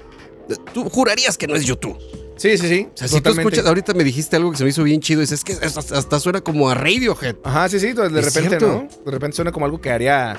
tú 0.73 0.89
jurarías 0.89 1.39
que 1.39 1.47
no 1.47 1.55
es 1.55 1.65
YouTube. 1.65 1.97
Sí, 2.37 2.59
sí, 2.59 2.69
sí. 2.69 2.89
O 2.95 2.97
sea, 2.97 3.09
si 3.09 3.21
tú 3.21 3.31
escuchas, 3.31 3.67
ahorita 3.67 3.95
me 3.95 4.05
dijiste 4.05 4.37
algo 4.37 4.51
que 4.51 4.59
se 4.59 4.65
me 4.65 4.71
hizo 4.71 4.83
bien 4.85 5.01
chido, 5.01 5.21
dices, 5.23 5.43
es 5.43 5.45
que 5.45 5.65
hasta, 5.67 5.97
hasta 5.99 6.21
suena 6.21 6.41
como 6.43 6.69
a 6.69 6.75
Radiohead. 6.75 7.37
Ajá, 7.43 7.69
sí, 7.69 7.81
sí. 7.81 7.93
De 7.93 8.09
repente, 8.09 8.31
cierto. 8.31 8.67
¿no? 8.67 8.89
De 9.05 9.11
repente 9.11 9.37
suena 9.37 9.53
como 9.53 9.65
algo 9.67 9.81
que 9.81 9.91
haría 9.91 10.39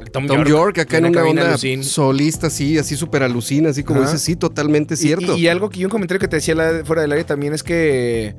el 0.00 0.10
Tom, 0.10 0.26
Tom 0.26 0.44
York, 0.44 0.78
acá 0.78 0.98
en 0.98 1.04
una 1.06 1.14
cabina 1.20 1.40
onda 1.42 1.52
alucin. 1.52 1.84
solista, 1.84 2.46
así, 2.48 2.78
así 2.78 2.96
súper 2.96 3.22
alucina, 3.22 3.70
así 3.70 3.84
como 3.84 4.00
dices, 4.00 4.22
sí, 4.22 4.36
totalmente 4.36 4.96
cierto. 4.96 5.36
Y, 5.36 5.42
y 5.42 5.48
algo 5.48 5.68
que 5.70 5.84
un 5.84 5.90
comentario 5.90 6.18
que 6.18 6.28
te 6.28 6.36
decía 6.36 6.54
la- 6.54 6.82
fuera 6.84 7.02
del 7.02 7.12
aire 7.12 7.24
también 7.24 7.52
es 7.52 7.62
que 7.62 8.34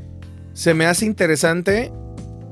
se 0.54 0.74
me 0.74 0.86
hace 0.86 1.06
interesante 1.06 1.92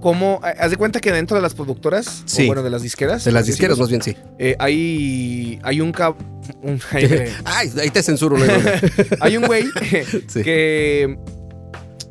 cómo. 0.04 0.40
Haz 0.60 0.70
de 0.70 0.78
cuenta 0.78 1.00
que 1.00 1.12
dentro 1.12 1.36
de 1.36 1.42
las 1.42 1.54
productoras, 1.56 2.22
Sí. 2.26 2.44
o 2.44 2.48
bueno, 2.48 2.62
de 2.62 2.70
las 2.70 2.82
disqueras. 2.84 3.24
de 3.24 3.32
las 3.32 3.46
disqueras, 3.48 3.80
más 3.80 3.90
bien, 3.90 4.02
sí. 4.04 4.16
eh, 4.38 4.56
hay, 4.60 5.60
hay 5.64 5.82
un 5.82 5.92
cab. 5.92 6.16
un- 6.62 6.80
hay, 6.92 7.06
Ay, 7.46 7.72
ahí 7.82 7.90
te 7.90 8.04
censuro 8.04 8.38
luego. 8.38 8.54
hay 9.22 9.38
un 9.38 9.46
güey 9.48 9.64
Sí. 10.28 10.44
que 10.44 11.18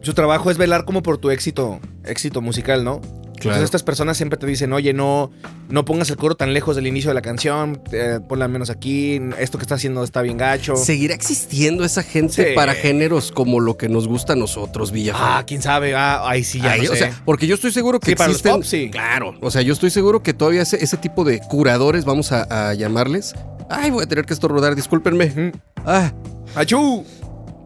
su 0.01 0.15
trabajo 0.15 0.51
es 0.51 0.57
velar 0.59 0.85
como 0.87 1.03
por 1.03 1.19
tu 1.19 1.31
éxito, 1.31 1.79
éxito 2.05 2.41
musical, 2.41 2.83
¿no? 2.83 3.01
Entonces 3.49 3.65
estas 3.65 3.83
personas 3.83 4.17
siempre 4.17 4.39
te 4.39 4.47
dicen, 4.47 4.73
oye, 4.73 4.93
no, 4.93 5.31
no 5.69 5.85
pongas 5.85 6.11
el 6.11 6.17
coro 6.17 6.35
tan 6.35 6.53
lejos 6.55 6.77
del 6.77 6.87
inicio 6.87 7.11
de 7.11 7.15
la 7.15 7.23
canción, 7.23 7.81
eh, 7.93 8.21
ponla 8.29 8.49
menos 8.49 8.71
aquí, 8.71 9.21
esto 9.39 9.59
que 9.59 9.63
está 9.63 9.75
haciendo 9.77 10.03
está 10.05 10.23
bien 10.23 10.37
gacho. 10.39 10.77
¿Seguirá 10.77 11.15
existiendo 11.15 11.85
esa 11.85 12.03
gente 12.03 12.49
Sí. 12.51 12.55
para 12.55 12.75
géneros 12.75 13.33
como 13.33 13.61
lo 13.61 13.77
que 13.77 13.89
nos 13.89 14.09
gusta 14.09 14.33
a 14.35 14.37
nosotros, 14.37 14.93
Villafán? 14.93 15.23
Ah, 15.39 15.45
quién 15.47 15.63
sabe, 15.63 15.95
ah, 15.95 16.23
ay, 16.29 16.45
sí, 16.45 16.61
ya 16.61 16.73
Ay, 16.73 16.83
no 16.83 16.93
o 16.93 16.97
sea, 16.97 17.11
porque 17.25 17.47
yo 17.47 17.55
estoy 17.55 17.73
seguro 17.73 18.01
que 18.01 18.11
Sí, 18.11 18.15
para 18.17 18.29
los 18.29 18.37
existen. 18.39 18.53
pop, 18.61 18.65
sí. 18.65 18.91
Claro. 18.91 19.35
O 19.41 19.51
sea, 19.51 19.63
yo 19.63 19.73
estoy 19.73 19.91
seguro 19.91 20.23
que 20.23 20.35
todavía 20.35 20.63
ese, 20.63 20.83
ese 20.83 20.97
tipo 20.97 21.25
de 21.25 21.41
curadores, 21.41 22.05
vamos 22.05 22.33
a, 22.33 22.71
a 22.71 22.75
llamarles. 22.75 23.35
Ay, 23.69 23.91
voy 23.91 24.05
a 24.05 24.07
tener 24.07 24.25
que 24.27 24.35
estornudar, 24.35 24.75
discúlpenme. 24.75 25.27
Ujú. 25.27 25.59
Ah, 25.87 26.13
¡Achú! 26.55 27.05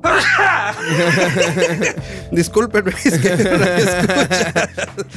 discúlpenme. 2.30 2.92
es 3.04 3.18
que 3.18 3.30
no 3.30 3.58
me 3.58 3.76
escucha. 3.78 4.68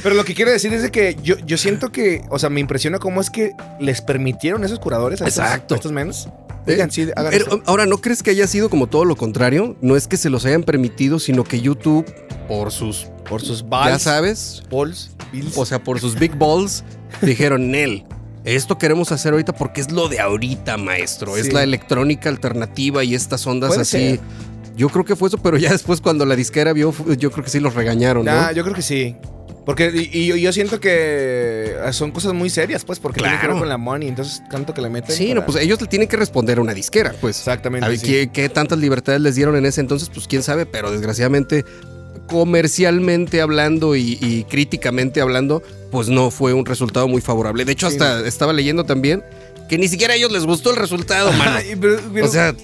Pero 0.02 0.14
lo 0.14 0.24
que 0.24 0.34
quiero 0.34 0.50
decir 0.50 0.72
es 0.72 0.82
de 0.82 0.90
que 0.90 1.16
yo, 1.22 1.36
yo 1.46 1.56
siento 1.58 1.90
que, 1.92 2.22
o 2.30 2.38
sea, 2.38 2.50
me 2.50 2.60
impresiona 2.60 2.98
cómo 2.98 3.20
es 3.20 3.30
que 3.30 3.52
les 3.78 4.00
permitieron 4.02 4.64
esos 4.64 4.78
curadores 4.78 5.22
a 5.22 5.28
estos, 5.28 5.44
Exacto. 5.44 5.74
a 5.74 5.76
estos 5.76 5.92
menos. 5.92 6.28
Oigan, 6.66 6.90
sí, 6.90 7.02
hagan 7.16 7.30
Pero, 7.30 7.44
esto. 7.44 7.62
ahora, 7.66 7.86
¿no 7.86 7.98
crees 7.98 8.22
que 8.22 8.30
haya 8.30 8.46
sido 8.46 8.68
como 8.68 8.86
todo 8.86 9.04
lo 9.04 9.16
contrario? 9.16 9.76
No 9.80 9.96
es 9.96 10.06
que 10.06 10.16
se 10.16 10.30
los 10.30 10.44
hayan 10.44 10.62
permitido, 10.62 11.18
sino 11.18 11.44
que 11.44 11.60
YouTube, 11.60 12.04
por 12.48 12.70
sus, 12.70 13.08
por 13.28 13.40
sus 13.40 13.64
ya 13.70 13.98
sabes, 13.98 14.62
balls, 14.70 15.10
bills. 15.32 15.56
o 15.56 15.64
sea, 15.64 15.82
por 15.82 16.00
sus 16.00 16.18
big 16.18 16.36
balls, 16.36 16.84
dijeron, 17.22 17.70
Nel, 17.70 18.04
esto 18.44 18.78
queremos 18.78 19.12
hacer 19.12 19.32
ahorita 19.32 19.52
porque 19.54 19.80
es 19.80 19.90
lo 19.92 20.08
de 20.08 20.20
ahorita, 20.20 20.76
maestro. 20.76 21.36
Es 21.36 21.52
la 21.52 21.62
electrónica 21.62 22.28
alternativa 22.28 23.04
y 23.04 23.14
estas 23.14 23.46
ondas 23.46 23.76
así. 23.76 23.98
ser. 24.16 24.20
Yo 24.76 24.88
creo 24.88 25.04
que 25.04 25.14
fue 25.16 25.28
eso, 25.28 25.38
pero 25.38 25.58
ya 25.58 25.70
después 25.72 26.00
cuando 26.00 26.24
la 26.24 26.36
disquera 26.36 26.72
vio, 26.72 26.94
yo 27.18 27.30
creo 27.30 27.44
que 27.44 27.50
sí 27.50 27.60
los 27.60 27.74
regañaron, 27.74 28.24
¿no? 28.24 28.32
Nah, 28.32 28.52
yo 28.52 28.62
creo 28.62 28.74
que 28.74 28.82
sí. 28.82 29.16
Porque, 29.66 29.92
y, 29.94 30.20
y 30.20 30.26
yo, 30.26 30.36
yo 30.36 30.52
siento 30.54 30.80
que 30.80 31.76
son 31.92 32.12
cosas 32.12 32.32
muy 32.32 32.48
serias, 32.48 32.84
pues, 32.84 32.98
porque 32.98 33.20
tiene 33.20 33.34
que 33.36 33.40
Claro. 33.44 33.58
con 33.58 33.68
la 33.68 33.76
money, 33.76 34.08
entonces 34.08 34.42
tanto 34.50 34.72
que 34.72 34.80
le 34.80 34.88
meten. 34.88 35.14
Sí, 35.14 35.34
no, 35.34 35.44
pues 35.44 35.58
ellos 35.62 35.80
le 35.80 35.86
tienen 35.86 36.08
que 36.08 36.16
responder 36.16 36.58
a 36.58 36.62
una 36.62 36.72
disquera, 36.72 37.14
pues. 37.20 37.38
Exactamente. 37.38 37.84
A 37.84 37.88
ver 37.90 37.98
sí. 37.98 38.06
¿qué, 38.06 38.30
qué 38.32 38.48
tantas 38.48 38.78
libertades 38.78 39.20
les 39.20 39.34
dieron 39.34 39.54
en 39.56 39.66
ese 39.66 39.82
entonces, 39.82 40.08
pues 40.08 40.26
quién 40.26 40.42
sabe, 40.42 40.64
pero 40.64 40.90
desgraciadamente, 40.90 41.64
comercialmente 42.30 43.40
hablando 43.40 43.96
y, 43.96 44.18
y 44.20 44.44
críticamente 44.48 45.20
hablando, 45.20 45.62
pues 45.90 46.08
no 46.08 46.30
fue 46.30 46.52
un 46.52 46.66
resultado 46.66 47.08
muy 47.08 47.20
favorable. 47.20 47.64
De 47.64 47.72
hecho, 47.72 47.88
Sí, 47.90 47.96
hasta 47.96 48.26
estaba 48.26 48.52
leyendo 48.52 48.84
también 48.84 49.22
que 49.68 49.78
ni 49.78 49.88
siquiera 49.88 50.14
a 50.14 50.16
ellos 50.16 50.32
les 50.32 50.44
gustó 50.46 50.70
el 50.70 50.76
resultado, 50.76 51.32
mano. 51.32 51.52
Ay, 51.58 51.76
pero- 51.80 52.00
pero- 52.12 52.26
O 52.26 52.28
sea, 52.28 52.54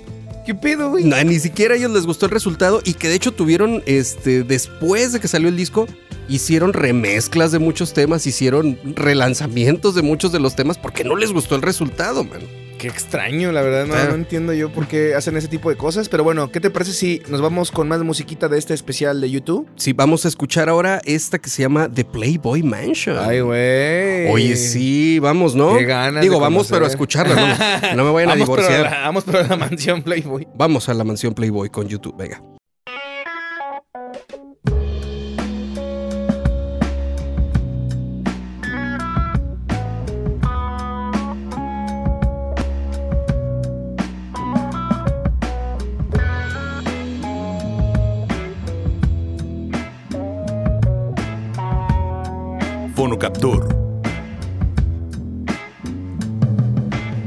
¿qué 0.45 0.55
pedo, 0.55 0.91
güey? 0.91 1.05
no, 1.05 1.23
ni 1.25 1.39
siquiera 1.39 1.75
a 1.75 1.77
ellos 1.77 1.91
les 1.93 2.05
gustó 2.07 2.27
el 2.27 2.33
resultado 2.33 2.81
y 2.85 2.95
que 2.95 3.09
de 3.09 3.15
hecho 3.15 3.33
tuvieron, 3.33 3.83
este, 3.87 4.43
después 4.43 5.13
de 5.13 5.21
que 5.21 5.29
salió 5.29 5.49
el 5.49 5.57
disco, 5.57 5.87
hicieron 6.29 6.73
remezclas 6.73 7.53
de 7.53 7.59
muchos 7.61 7.93
temas, 7.93 8.27
hicieron 8.27 8.79
relanzamientos 8.97 9.95
de 9.95 10.03
muchos 10.03 10.33
de 10.33 10.41
los 10.41 10.57
temas 10.57 10.79
porque 10.79 11.05
no 11.05 11.15
les 11.17 11.33
gustó 11.33 11.55
el 11.55 11.63
resultado, 11.63 12.25
mano. 12.25 12.45
Qué 12.79 12.89
extraño, 12.89 13.53
la 13.53 13.63
verdad, 13.63 13.87
no, 13.87 13.95
Claro. 13.95 14.11
no 14.11 14.15
entiendo 14.17 14.53
yo 14.53 14.71
por 14.71 14.87
qué 14.87 15.15
hacen 15.15 15.37
ese 15.37 15.49
tipo 15.49 15.71
de 15.71 15.77
cosas. 15.77 16.09
Pero 16.11 16.25
bueno, 16.25 16.51
¿qué 16.53 16.61
te 16.61 16.71
parece 16.71 16.93
si 16.93 17.23
nos 17.29 17.41
vamos 17.41 17.71
con 17.71 17.89
más 17.89 18.01
musiquita 18.03 18.49
de 18.49 18.59
este 18.59 18.75
especial 18.75 19.21
de 19.21 19.31
YouTube? 19.31 19.67
Sí, 19.77 19.93
vamos 19.95 20.25
a 20.25 20.29
escuchar 20.29 20.69
ahora 20.69 21.01
esta 21.05 21.39
que 21.39 21.49
se 21.49 21.63
llama 21.63 21.89
The 21.93 22.05
Playboy 22.05 22.63
Mansion. 22.63 23.17
Ay, 23.19 23.41
güey. 23.41 24.31
Oye, 24.31 24.57
sí, 24.57 25.19
vamos, 25.21 25.55
¿no? 25.55 25.77
Qué 25.79 25.85
ganas 25.85 26.21
Digo, 26.23 26.39
vamos, 26.39 26.69
pero 26.71 26.85
a 26.85 26.89
escucharla. 26.89 27.81
No, 27.95 27.97
no 27.97 28.05
me 28.05 28.11
vayan 28.11 28.31
a 28.31 28.35
vamos, 28.37 28.49
pero, 28.57 28.69
divorciar. 28.69 28.91
vamos, 29.05 29.25
pero 29.25 29.39
a 29.41 29.43
la 29.45 29.57
mansión 29.57 30.03
Playboy. 30.03 30.47
Vamos 30.55 30.89
a 30.89 30.95
la 30.95 31.05
mansión 31.05 31.33
Playboy 31.35 31.71
con 31.71 31.89
YouTube, 31.89 32.17
venga. 32.17 32.43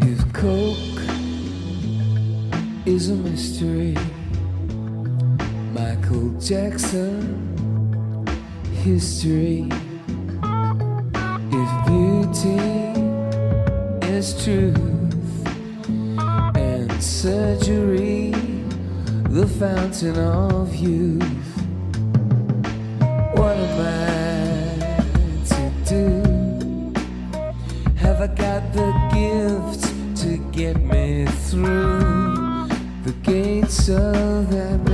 If 0.02 0.34
Coke 0.34 1.02
is 2.88 3.12
a 3.12 3.14
mystery, 3.14 3.96
Michael 5.72 6.32
Jackson 6.40 7.46
history. 8.84 9.70
If 11.52 11.72
beauty 11.86 12.60
is 14.08 14.44
truth 14.44 15.48
and 16.58 17.04
surgery, 17.04 18.32
the 19.30 19.48
fountain 19.60 20.18
of 20.18 20.74
youth. 20.74 21.39
Get 30.60 30.84
me 30.84 31.26
through 31.48 32.68
the 33.06 33.14
gates 33.24 33.88
of 33.88 34.52
that 34.52 34.89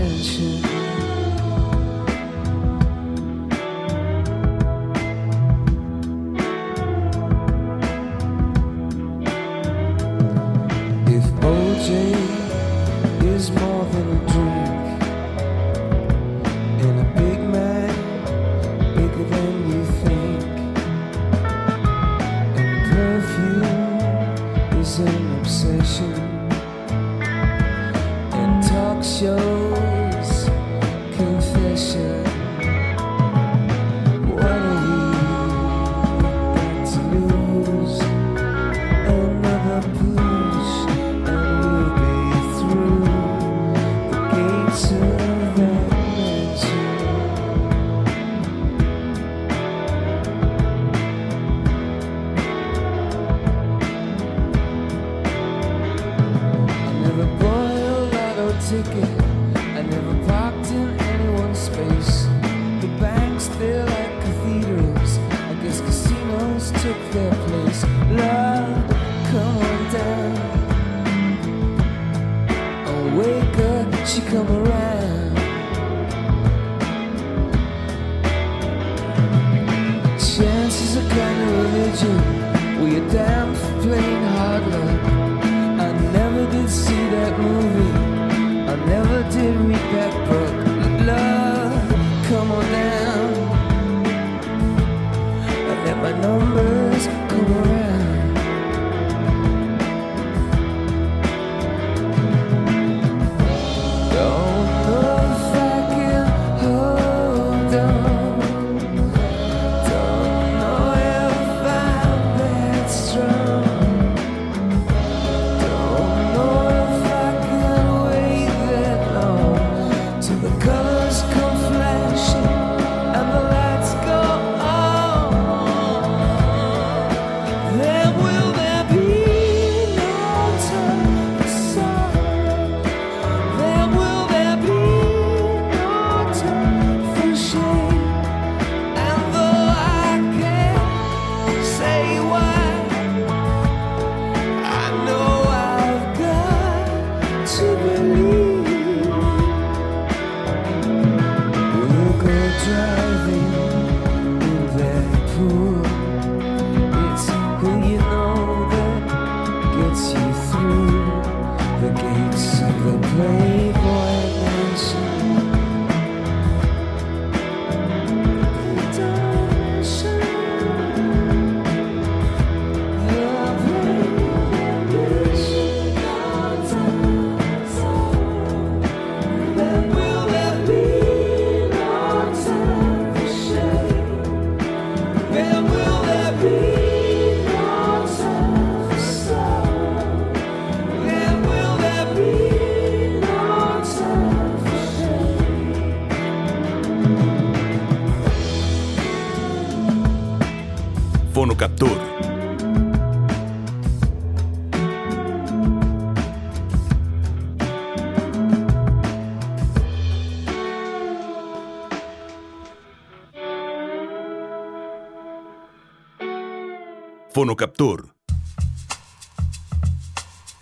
Fonocaptor. 217.36 218.16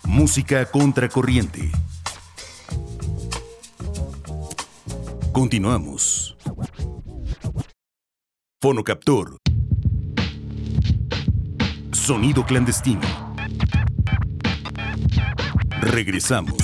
Música 0.08 0.68
contracorriente. 0.68 1.70
Continuamos. 5.30 6.36
Fonocaptor. 8.60 9.36
Sonido 11.92 12.44
clandestino. 12.44 13.06
Regresamos. 15.80 16.63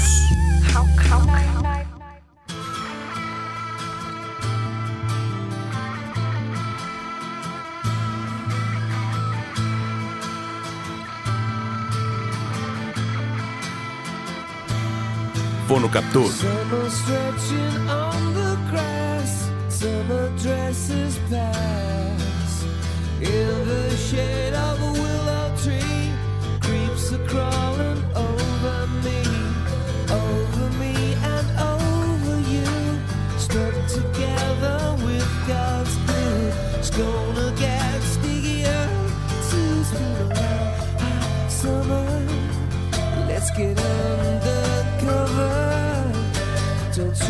fonocator. 15.70 16.26
Summer 16.26 16.90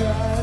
try. 0.00 0.39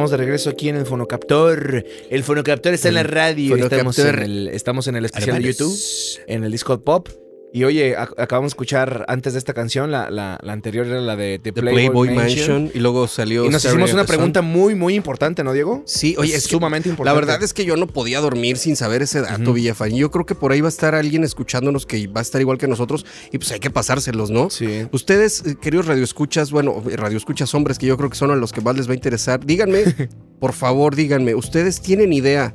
Estamos 0.00 0.12
de 0.12 0.16
regreso 0.16 0.48
aquí 0.48 0.70
en 0.70 0.76
el 0.76 0.86
Fonocaptor. 0.86 1.84
El 2.08 2.24
Fonocaptor 2.24 2.72
está 2.72 2.88
en 2.88 2.94
la 2.94 3.02
radio. 3.02 3.54
Estamos 3.54 3.98
en, 3.98 4.18
el, 4.18 4.48
estamos 4.48 4.88
en 4.88 4.96
el 4.96 5.04
especial 5.04 5.42
de. 5.42 5.52
YouTube, 5.52 5.78
en 6.26 6.42
el 6.42 6.52
Discord 6.52 6.80
Pop. 6.80 7.08
Y 7.52 7.64
oye, 7.64 7.96
ac- 7.96 8.14
acabamos 8.16 8.50
de 8.50 8.54
escuchar 8.54 9.04
antes 9.08 9.32
de 9.32 9.40
esta 9.40 9.52
canción, 9.54 9.90
la, 9.90 10.08
la- 10.08 10.38
la 10.40 10.52
anterior 10.52 10.86
era 10.86 11.00
la 11.00 11.16
de 11.16 11.40
The 11.40 11.50
The 11.50 11.60
Playboy, 11.62 11.74
Playboy 11.88 12.08
Mansion. 12.14 12.62
Mansion. 12.64 12.70
Y 12.74 12.78
luego 12.78 13.08
salió. 13.08 13.44
Y 13.44 13.48
nos 13.48 13.64
hicimos 13.64 13.92
una 13.92 14.02
Sun. 14.02 14.06
pregunta 14.06 14.40
muy, 14.40 14.76
muy 14.76 14.94
importante, 14.94 15.42
¿no, 15.42 15.52
Diego? 15.52 15.82
Sí, 15.84 16.14
oye, 16.16 16.34
es 16.36 16.44
sumamente 16.44 16.88
La 16.88 16.92
importante. 16.92 17.20
verdad 17.20 17.42
es 17.42 17.52
que 17.52 17.64
yo 17.64 17.76
no 17.76 17.88
podía 17.88 18.20
dormir 18.20 18.56
sin 18.56 18.76
saber 18.76 19.02
ese 19.02 19.20
dato. 19.20 19.52
Villafán. 19.52 19.90
Y 19.92 19.98
Yo 19.98 20.12
creo 20.12 20.26
que 20.26 20.36
por 20.36 20.52
ahí 20.52 20.60
va 20.60 20.68
a 20.68 20.70
estar 20.70 20.94
alguien 20.94 21.24
escuchándonos 21.24 21.86
que 21.86 22.06
va 22.06 22.20
a 22.20 22.22
estar 22.22 22.40
igual 22.40 22.56
que 22.56 22.68
nosotros 22.68 23.04
y 23.32 23.38
pues 23.38 23.50
hay 23.50 23.58
que 23.58 23.70
pasárselos, 23.70 24.30
¿no? 24.30 24.48
Sí. 24.48 24.86
Ustedes, 24.92 25.44
eh, 25.44 25.56
queridos 25.60 25.86
radioescuchas, 25.86 26.52
bueno, 26.52 26.80
radioescuchas 26.94 27.52
hombres 27.54 27.78
que 27.80 27.86
yo 27.86 27.96
creo 27.96 28.10
que 28.10 28.16
son 28.16 28.30
a 28.30 28.36
los 28.36 28.52
que 28.52 28.60
más 28.60 28.76
les 28.76 28.86
va 28.88 28.92
a 28.92 28.94
interesar, 28.94 29.44
díganme, 29.44 29.82
por 30.38 30.52
favor, 30.52 30.94
díganme, 30.94 31.34
¿ustedes 31.34 31.80
tienen 31.80 32.12
idea 32.12 32.54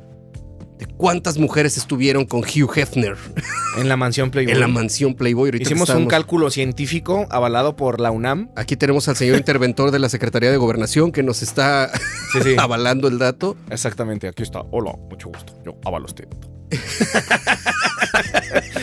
de 0.78 0.86
cuántas 0.86 1.38
mujeres 1.38 1.76
estuvieron 1.76 2.24
con 2.26 2.40
Hugh 2.40 2.70
Hefner 2.76 3.16
En 3.78 3.88
la 3.88 3.96
mansión 3.96 4.30
Playboy. 4.30 4.52
en 4.52 4.60
la 4.60 4.68
mansión 4.68 5.14
Playboy? 5.14 5.48
Ahorita 5.48 5.62
Hicimos 5.64 5.88
un 5.90 6.06
cálculo 6.06 6.50
científico 6.50 7.26
avalado 7.30 7.76
por 7.76 8.00
la 8.00 8.10
UNAM. 8.10 8.50
Aquí 8.56 8.76
tenemos 8.76 9.08
al 9.08 9.16
señor 9.16 9.36
interventor 9.36 9.90
de 9.90 9.98
la 9.98 10.08
Secretaría 10.08 10.50
de 10.50 10.56
Gobernación 10.56 11.12
que 11.12 11.22
nos 11.22 11.42
está 11.42 11.90
Sí, 12.32 12.40
sí. 12.42 12.56
avalando 12.58 13.08
el 13.08 13.18
dato. 13.18 13.56
Exactamente, 13.70 14.28
aquí 14.28 14.42
está. 14.42 14.62
Hola, 14.70 14.92
mucho 15.10 15.28
gusto. 15.28 15.52
Yo 15.64 15.76
avalo 15.84 16.06
este. 16.06 16.26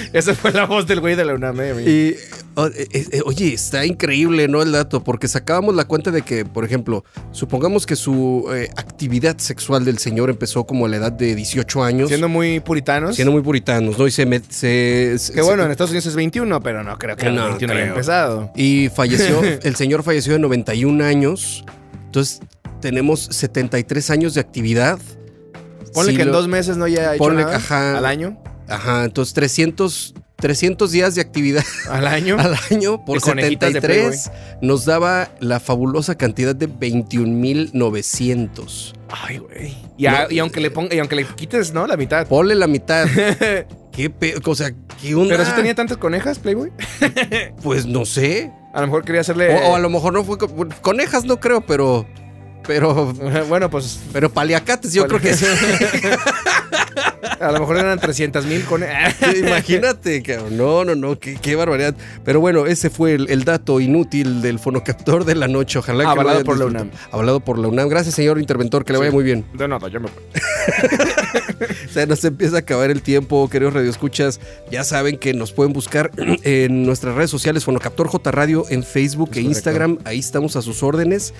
Esa 0.14 0.34
fue 0.36 0.52
la 0.52 0.66
voz 0.66 0.86
del 0.88 1.00
güey 1.00 1.16
de 1.16 1.26
la 1.26 1.34
UNAM. 1.34 1.60
eh. 1.62 1.84
Y, 1.86 2.60
eh, 2.62 2.88
eh, 3.12 3.22
oye, 3.26 3.54
está 3.54 3.86
increíble, 3.86 4.48
¿no? 4.48 4.62
El 4.62 4.72
dato, 4.72 5.04
porque 5.04 5.28
sacábamos 5.28 5.76
la 5.76 5.86
cuenta 5.86 6.12
de 6.12 6.22
que, 6.22 6.46
por 6.46 6.66
ejemplo, 6.66 7.04
supongamos 7.32 7.86
que 7.86 7.96
su 7.96 8.48
eh, 8.54 8.70
actividad 8.76 9.38
sexual 9.38 9.86
del 9.86 9.98
señor 9.98 10.30
empezó 10.30 10.66
como 10.66 10.86
a 10.86 10.89
la 10.89 10.98
edad 10.98 11.12
de 11.12 11.36
18 11.36 11.84
años, 11.84 12.10
Siendo 12.10 12.30
muy 12.30 12.60
puritanos. 12.60 13.16
siendo 13.16 13.32
muy 13.32 13.41
puritanos, 13.41 13.98
¿no? 13.98 14.08
Y 14.08 14.12
se... 14.12 14.28
met- 14.28 14.44
se- 14.50 15.18
se- 15.18 15.34
que 15.34 15.41
bueno, 15.41 15.64
en 15.66 15.72
Estados 15.72 15.91
Unidos 15.91 16.06
es 16.06 16.16
21, 16.16 16.62
pero 16.62 16.84
no 16.84 16.98
creo 16.98 17.16
que 17.16 17.26
No, 17.32 17.32
a 17.44 17.48
los 17.50 17.60
21 17.60 17.74
haya 17.74 17.88
empezado. 17.88 18.52
Y 18.56 18.89
falleció, 18.96 19.41
el 19.64 19.76
señor 19.76 20.04
falleció 20.04 20.34
de 20.34 20.39
91 20.39 21.04
años, 21.04 21.66
entonces 22.06 22.39
tenemos 22.82 23.28
73 23.32 24.10
años 24.10 24.34
de 24.34 24.41
actividad. 24.41 25.00
Ponle 25.94 26.16
que 26.16 26.24
en 26.24 26.32
dos 26.32 26.48
meses 26.48 26.76
no 26.78 26.86
haya 26.86 27.14
hecho 27.16 27.24
ponle, 27.24 27.44
nada 27.44 27.56
ajá. 27.58 27.98
al 27.98 28.06
año. 28.06 28.38
Ajá, 28.74 29.05
entonces 29.05 29.34
300, 29.34 30.13
300 30.38 30.91
días 30.91 31.15
de 31.15 31.21
actividad 31.21 31.63
Al 31.89 32.07
año. 32.07 32.36
al 32.39 32.55
año 32.71 33.03
por 33.05 33.15
De 33.17 33.21
conejitas 33.21 33.74
de 33.74 33.82
73 33.82 34.32
nos 34.61 34.86
daba 34.86 35.30
la 35.39 35.59
fabulosa 35.59 36.15
cantidad 36.17 36.55
de 36.55 36.67
21,900. 36.67 38.93
Ay, 39.09 39.38
güey. 39.38 39.76
Y, 39.97 40.05
a- 40.07 40.24
No. 40.24 40.32
y 40.32 40.39
aunque 40.39 40.59
le 40.59 40.71
ponga, 40.71 40.95
y 40.95 40.99
aunque 40.99 41.15
le 41.15 41.26
quites, 41.26 41.71
¿no? 41.74 41.86
La 41.88 41.95
mitad. 41.97 42.26
Ponle 42.28 42.55
la 42.55 42.67
mitad. 42.67 43.07
¿Qué 43.91 44.09
pe- 44.09 44.36
O 44.43 44.55
sea, 44.55 44.71
¿qué 45.01 45.13
onda? 45.13 45.36
Pero 45.36 45.45
si 45.47 45.51
tenía 45.55 45.76
tantas 45.76 45.97
conejas, 45.97 46.39
Playboy. 46.39 46.71
Pues 47.61 47.86
no 47.86 48.05
sé. 48.05 48.51
A 48.74 48.82
lo 48.82 48.88
mejor 48.88 49.05
quería 49.05 49.21
hacerle. 49.21 49.53
O, 49.55 49.69
o 49.71 49.76
a 49.76 49.80
lo 49.80 49.89
mejor 49.89 50.13
no 50.13 50.24
fue. 50.24 50.38
con- 50.39 50.71
Conejas 50.82 51.26
no 51.26 51.39
creo, 51.39 51.61
pero. 51.61 52.07
Pero. 52.65 53.13
Bueno, 53.47 53.69
pues. 53.69 53.99
Pero 54.11 54.32
paliacates, 54.34 54.93
yo 54.93 55.05
creo 55.07 55.19
que 55.21 55.36
sí. 55.36 55.45
A 57.39 57.52
lo 57.52 57.60
mejor 57.60 57.78
eran 57.78 58.00
300 58.00 58.46
mil 58.46 58.64
conejas. 58.66 59.16
Imagínate, 59.38 60.22
cabrón. 60.24 60.58
No, 60.58 60.86
no, 60.86 60.96
no, 60.96 61.20
qué, 61.20 61.38
qué 61.41 61.56
barbaridad. 61.56 61.96
Pero 62.24 62.39
bueno, 62.39 62.66
ese 62.66 62.89
fue 62.89 63.14
el, 63.14 63.30
el 63.30 63.44
dato 63.44 63.80
inútil 63.80 64.41
del 64.41 64.60
fonocaptor 64.60 65.26
de 65.26 65.36
la 65.36 65.48
noche. 65.48 65.80
Ojalá 65.80 66.00
que 66.00 66.06
lo 66.06 66.12
Avalado 66.12 66.30
hayan 66.39 66.46
por 66.46 66.58
la 66.58 66.66
disfrutado. 66.66 67.08
Avalado 67.12 67.39
por 67.39 67.58
la 67.58 67.68
UNAM. 67.68 67.89
Gracias, 67.89 68.16
señor 68.16 68.39
interventor, 68.39 68.86
que 68.86 68.94
le 68.94 69.00
vaya 69.00 69.12
muy 69.12 69.24
bien. 69.24 69.46
De 69.54 69.68
nada, 69.68 69.88
yo 69.88 70.00
me 70.00 70.08
voy. 70.10 70.24
Se 71.91 72.08
nos 72.08 72.24
empieza 72.24 72.58
a 72.58 72.60
acabar 72.60 72.89
el 72.89 73.02
tiempo, 73.02 73.50
queridos 73.50 73.74
radioescuchas. 73.74 74.39
Ya 74.72 74.84
saben 74.84 75.18
que 75.18 75.34
nos 75.34 75.52
pueden 75.52 75.74
buscar 75.74 76.12
en 76.44 76.86
nuestras 76.86 77.16
redes 77.16 77.30
sociales, 77.30 77.66
Fonocaptor 77.66 78.08
J 78.08 78.32
Radio, 78.32 78.66
en 78.70 78.84
Facebook 78.84 79.30
Es 79.32 79.38
e 79.38 79.41
correcto. 79.41 79.50
Instagram. 79.50 79.98
Ahí 80.06 80.20
estamos 80.20 80.56
a 80.56 80.62
sus 80.62 80.84
órdenes. 80.84 81.34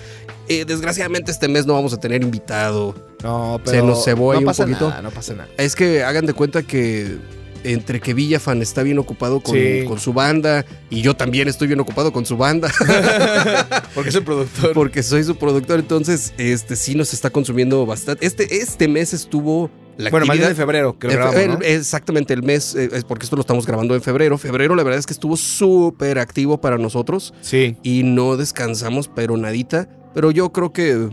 Eh, 0.48 0.64
desgraciadamente 0.66 1.30
este 1.30 1.48
mes 1.48 1.66
no 1.66 1.74
vamos 1.74 1.92
a 1.92 1.96
tener 1.98 2.22
invitado. 2.22 2.94
No, 3.22 3.60
Se 3.64 3.72
pero. 3.72 3.86
nos 3.86 4.04
cebó 4.04 4.32
ahí 4.32 4.36
no 4.36 4.40
un 4.40 4.46
pasa 4.46 4.64
poquito. 4.64 4.88
Nada, 4.90 5.02
no 5.02 5.10
pasa 5.10 5.34
nada. 5.34 5.48
Es 5.56 5.74
que 5.74 6.02
hagan 6.04 6.26
de 6.26 6.32
cuenta 6.34 6.62
que 6.62 7.16
entre 7.64 7.98
que 7.98 8.12
Villafan 8.12 8.60
está 8.60 8.82
bien 8.82 8.98
ocupado 8.98 9.40
con, 9.40 9.54
Sí. 9.54 9.84
con 9.88 9.98
su 9.98 10.12
banda 10.12 10.66
y 10.90 11.00
yo 11.00 11.16
también 11.16 11.48
estoy 11.48 11.66
bien 11.66 11.80
ocupado 11.80 12.12
con 12.12 12.26
su 12.26 12.36
banda 12.36 12.70
Porque 13.94 14.10
es 14.10 14.14
el 14.16 14.22
productor. 14.22 14.72
porque 14.74 15.02
soy 15.02 15.24
su 15.24 15.36
productor, 15.36 15.78
entonces 15.80 16.34
este 16.36 16.76
sí 16.76 16.94
nos 16.94 17.12
está 17.14 17.30
consumiendo 17.30 17.86
bastante. 17.86 18.26
Este, 18.26 18.58
este 18.58 18.86
mes 18.88 19.14
estuvo 19.14 19.70
la 19.96 20.10
Bueno, 20.10 20.26
más 20.26 20.38
de 20.38 20.54
febrero, 20.54 20.98
que 20.98 21.06
lo 21.06 21.12
grabamos. 21.14 21.58
Exactamente, 21.62 22.34
el 22.34 22.42
mes, 22.42 22.74
eh, 22.74 22.90
es 22.92 23.04
porque 23.04 23.24
esto 23.24 23.36
lo 23.36 23.40
estamos 23.40 23.64
grabando 23.64 23.94
en 23.94 24.02
febrero. 24.02 24.36
Febrero, 24.38 24.74
la 24.74 24.82
verdad 24.82 24.98
es 24.98 25.06
que 25.06 25.12
estuvo 25.12 25.36
súper 25.36 26.18
activo 26.18 26.60
para 26.60 26.76
nosotros 26.78 27.32
Sí. 27.40 27.76
y 27.82 28.02
no 28.02 28.36
descansamos, 28.36 29.08
pero 29.08 29.36
nadita. 29.36 29.88
Pero 30.14 30.30
yo 30.30 30.52
creo 30.52 30.72
que 30.72 31.08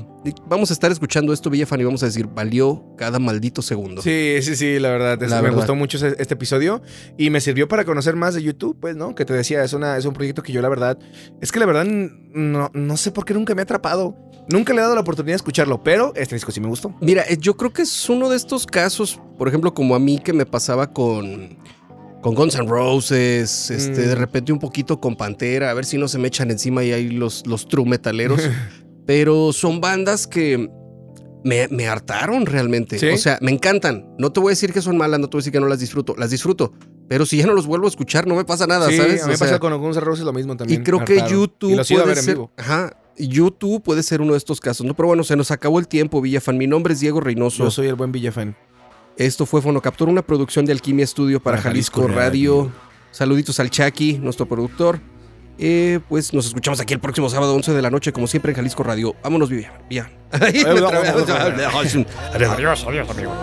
vamos 0.48 0.70
a 0.70 0.74
estar 0.74 0.92
escuchando 0.92 1.34
esto, 1.34 1.50
Villafan, 1.50 1.82
y 1.82 1.84
vamos 1.84 2.04
a 2.04 2.06
decir, 2.06 2.28
valió 2.28 2.86
cada 2.98 3.18
maldito 3.18 3.62
segundo. 3.64 4.02
Sí, 4.04 4.36
sí, 4.44 4.56
sí, 4.56 4.78
la 4.80 4.90
verdad. 4.90 5.20
La 5.22 5.38
me 5.38 5.42
verdad. 5.42 5.58
gustó 5.58 5.76
mucho 5.76 5.98
este 6.06 6.34
episodio 6.36 6.82
y 7.18 7.32
me 7.32 7.42
sirvió 7.42 7.68
para 7.68 7.84
conocer 7.84 8.16
más 8.16 8.36
de 8.36 8.44
YouTube, 8.44 8.78
pues, 8.80 8.96
¿no? 8.96 9.16
Que 9.16 9.26
te 9.26 9.34
decía, 9.34 9.64
es, 9.64 9.74
una, 9.74 9.98
es 9.98 10.06
un 10.06 10.14
proyecto 10.14 10.44
que 10.44 10.52
yo, 10.54 10.62
la 10.62 10.70
verdad, 10.70 11.00
es 11.42 11.52
que 11.52 11.60
la 11.60 11.66
verdad 11.66 11.86
no, 11.86 12.70
no 12.74 12.98
sé 12.98 13.10
por 13.12 13.26
qué 13.26 13.34
nunca 13.34 13.56
me 13.56 13.62
ha 13.62 13.64
atrapado. 13.64 14.16
Nunca 14.50 14.74
le 14.74 14.80
he 14.80 14.82
dado 14.82 14.96
la 14.96 15.02
oportunidad 15.02 15.34
de 15.34 15.38
escucharlo, 15.38 15.82
pero 15.84 16.14
este 16.16 16.36
disco 16.36 16.52
sí 16.52 16.60
me 16.62 16.68
gustó. 16.68 16.94
Mira, 17.02 17.24
eh, 17.28 17.38
yo 17.40 17.56
creo 17.56 17.72
que 17.74 17.82
es 17.84 18.10
uno 18.10 18.30
de 18.30 18.36
estos 18.36 18.66
casos, 18.68 19.20
por 19.38 19.48
ejemplo, 19.48 19.74
como 19.74 19.96
a 19.96 20.00
mí 20.00 20.20
que 20.20 20.34
me 20.34 20.46
pasaba 20.46 20.92
con, 20.94 21.58
con 22.22 22.36
Guns 22.36 22.56
N' 22.56 22.68
Roses, 22.68 23.70
este, 23.72 24.02
Mm. 24.02 24.08
de 24.10 24.16
repente 24.16 24.52
un 24.52 24.60
poquito 24.60 25.00
con 25.00 25.16
Pantera, 25.16 25.70
a 25.70 25.74
ver 25.74 25.86
si 25.86 25.98
no 25.98 26.08
se 26.08 26.18
me 26.18 26.28
echan 26.28 26.52
encima 26.52 26.84
y 26.84 26.92
hay 26.92 27.10
los, 27.10 27.46
los 27.48 27.68
true 27.68 27.86
metaleros. 27.86 28.42
Pero 29.12 29.52
son 29.52 29.82
bandas 29.82 30.26
que 30.26 30.70
me, 31.44 31.68
me 31.68 31.86
hartaron 31.86 32.46
realmente. 32.46 32.98
¿Sí? 32.98 33.08
O 33.08 33.18
sea, 33.18 33.38
me 33.42 33.52
encantan. 33.52 34.08
No 34.18 34.32
te 34.32 34.40
voy 34.40 34.52
a 34.52 34.54
decir 34.54 34.72
que 34.72 34.82
son 34.82 34.96
malas, 34.96 35.20
no 35.20 35.28
te 35.28 35.34
voy 35.36 35.40
a 35.40 35.42
decir 35.42 35.52
que 35.52 35.60
no 35.60 35.68
las 35.68 35.82
disfruto. 35.82 36.16
Las 36.18 36.30
disfruto. 36.30 36.72
Pero 37.10 37.26
si 37.26 37.36
ya 37.36 37.46
no 37.46 37.54
los 37.54 37.66
vuelvo 37.68 37.88
a 37.88 37.90
escuchar, 37.90 38.26
no 38.26 38.36
me 38.36 38.46
pasa 38.46 38.68
nada, 38.68 38.88
sí, 38.88 38.96
¿sabes? 38.96 39.24
a 39.24 39.26
mí 39.26 39.34
me 39.34 39.38
pasa 39.38 39.60
con 39.60 39.78
Guns 39.78 39.98
N' 39.98 40.02
Roses 40.06 40.24
lo 40.24 40.32
mismo 40.32 40.54
y 40.54 40.58
también. 40.58 40.82
creo 40.82 41.04
que. 41.04 41.22
YouTube 41.30 41.72
Y 41.72 41.76
los 41.76 41.92
a 41.92 41.94
puede 41.94 42.08
ver 42.08 42.18
en 42.20 42.24
ser. 42.24 42.36
vivo. 42.36 42.52
Ajá. 42.56 42.96
YouTube 43.18 43.84
puede 43.84 44.02
ser 44.02 44.22
uno 44.22 44.32
de 44.32 44.38
estos 44.38 44.62
casos, 44.62 44.86
¿no? 44.86 44.96
Pero 44.96 45.08
bueno, 45.10 45.26
se 45.26 45.36
nos 45.36 45.52
acabó 45.52 45.80
el 45.80 45.90
tiempo, 45.90 46.22
Villafan. 46.22 46.58
Mi 46.58 46.68
nombre 46.68 46.94
es 46.94 47.02
Diego 47.02 47.20
Reynoso. 47.20 47.66
Yo 47.66 47.70
soy 47.70 47.88
el 47.88 47.96
buen 47.96 48.14
Villafan. 48.14 48.56
Esto 49.18 49.46
fue 49.46 49.62
Fonocaptor, 49.62 50.08
una 50.08 50.22
producción 50.22 50.64
de 50.66 50.72
Alquimia 50.72 51.06
Studio 51.06 51.42
para, 51.42 51.58
Para 51.58 51.64
Jalisco, 51.64 52.00
Jalisco 52.04 52.18
Radio. 52.18 52.58
Radio. 52.60 52.72
Saluditos 53.12 53.60
al 53.60 53.70
Chucky, 53.70 54.20
nuestro 54.20 54.46
productor. 54.46 55.02
Eh, 55.58 56.00
pues 56.10 56.34
nos 56.34 56.48
escuchamos 56.48 56.80
aquí 56.80 56.94
el 56.94 57.00
próximo 57.00 57.30
sábado 57.30 57.54
11 57.56 57.74
de 57.74 57.82
la 57.82 57.90
noche, 57.90 58.12
como 58.12 58.28
siempre 58.28 58.52
en 58.52 58.56
Jalisco 58.56 58.84
Radio. 58.84 59.16
Vámonos, 59.24 59.50
Vivian. 59.50 59.72
Adiós, 62.44 62.86
adiós, 62.88 63.10
amigo. 63.10 63.34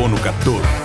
Carbono 0.00 0.16
14. 0.16 0.79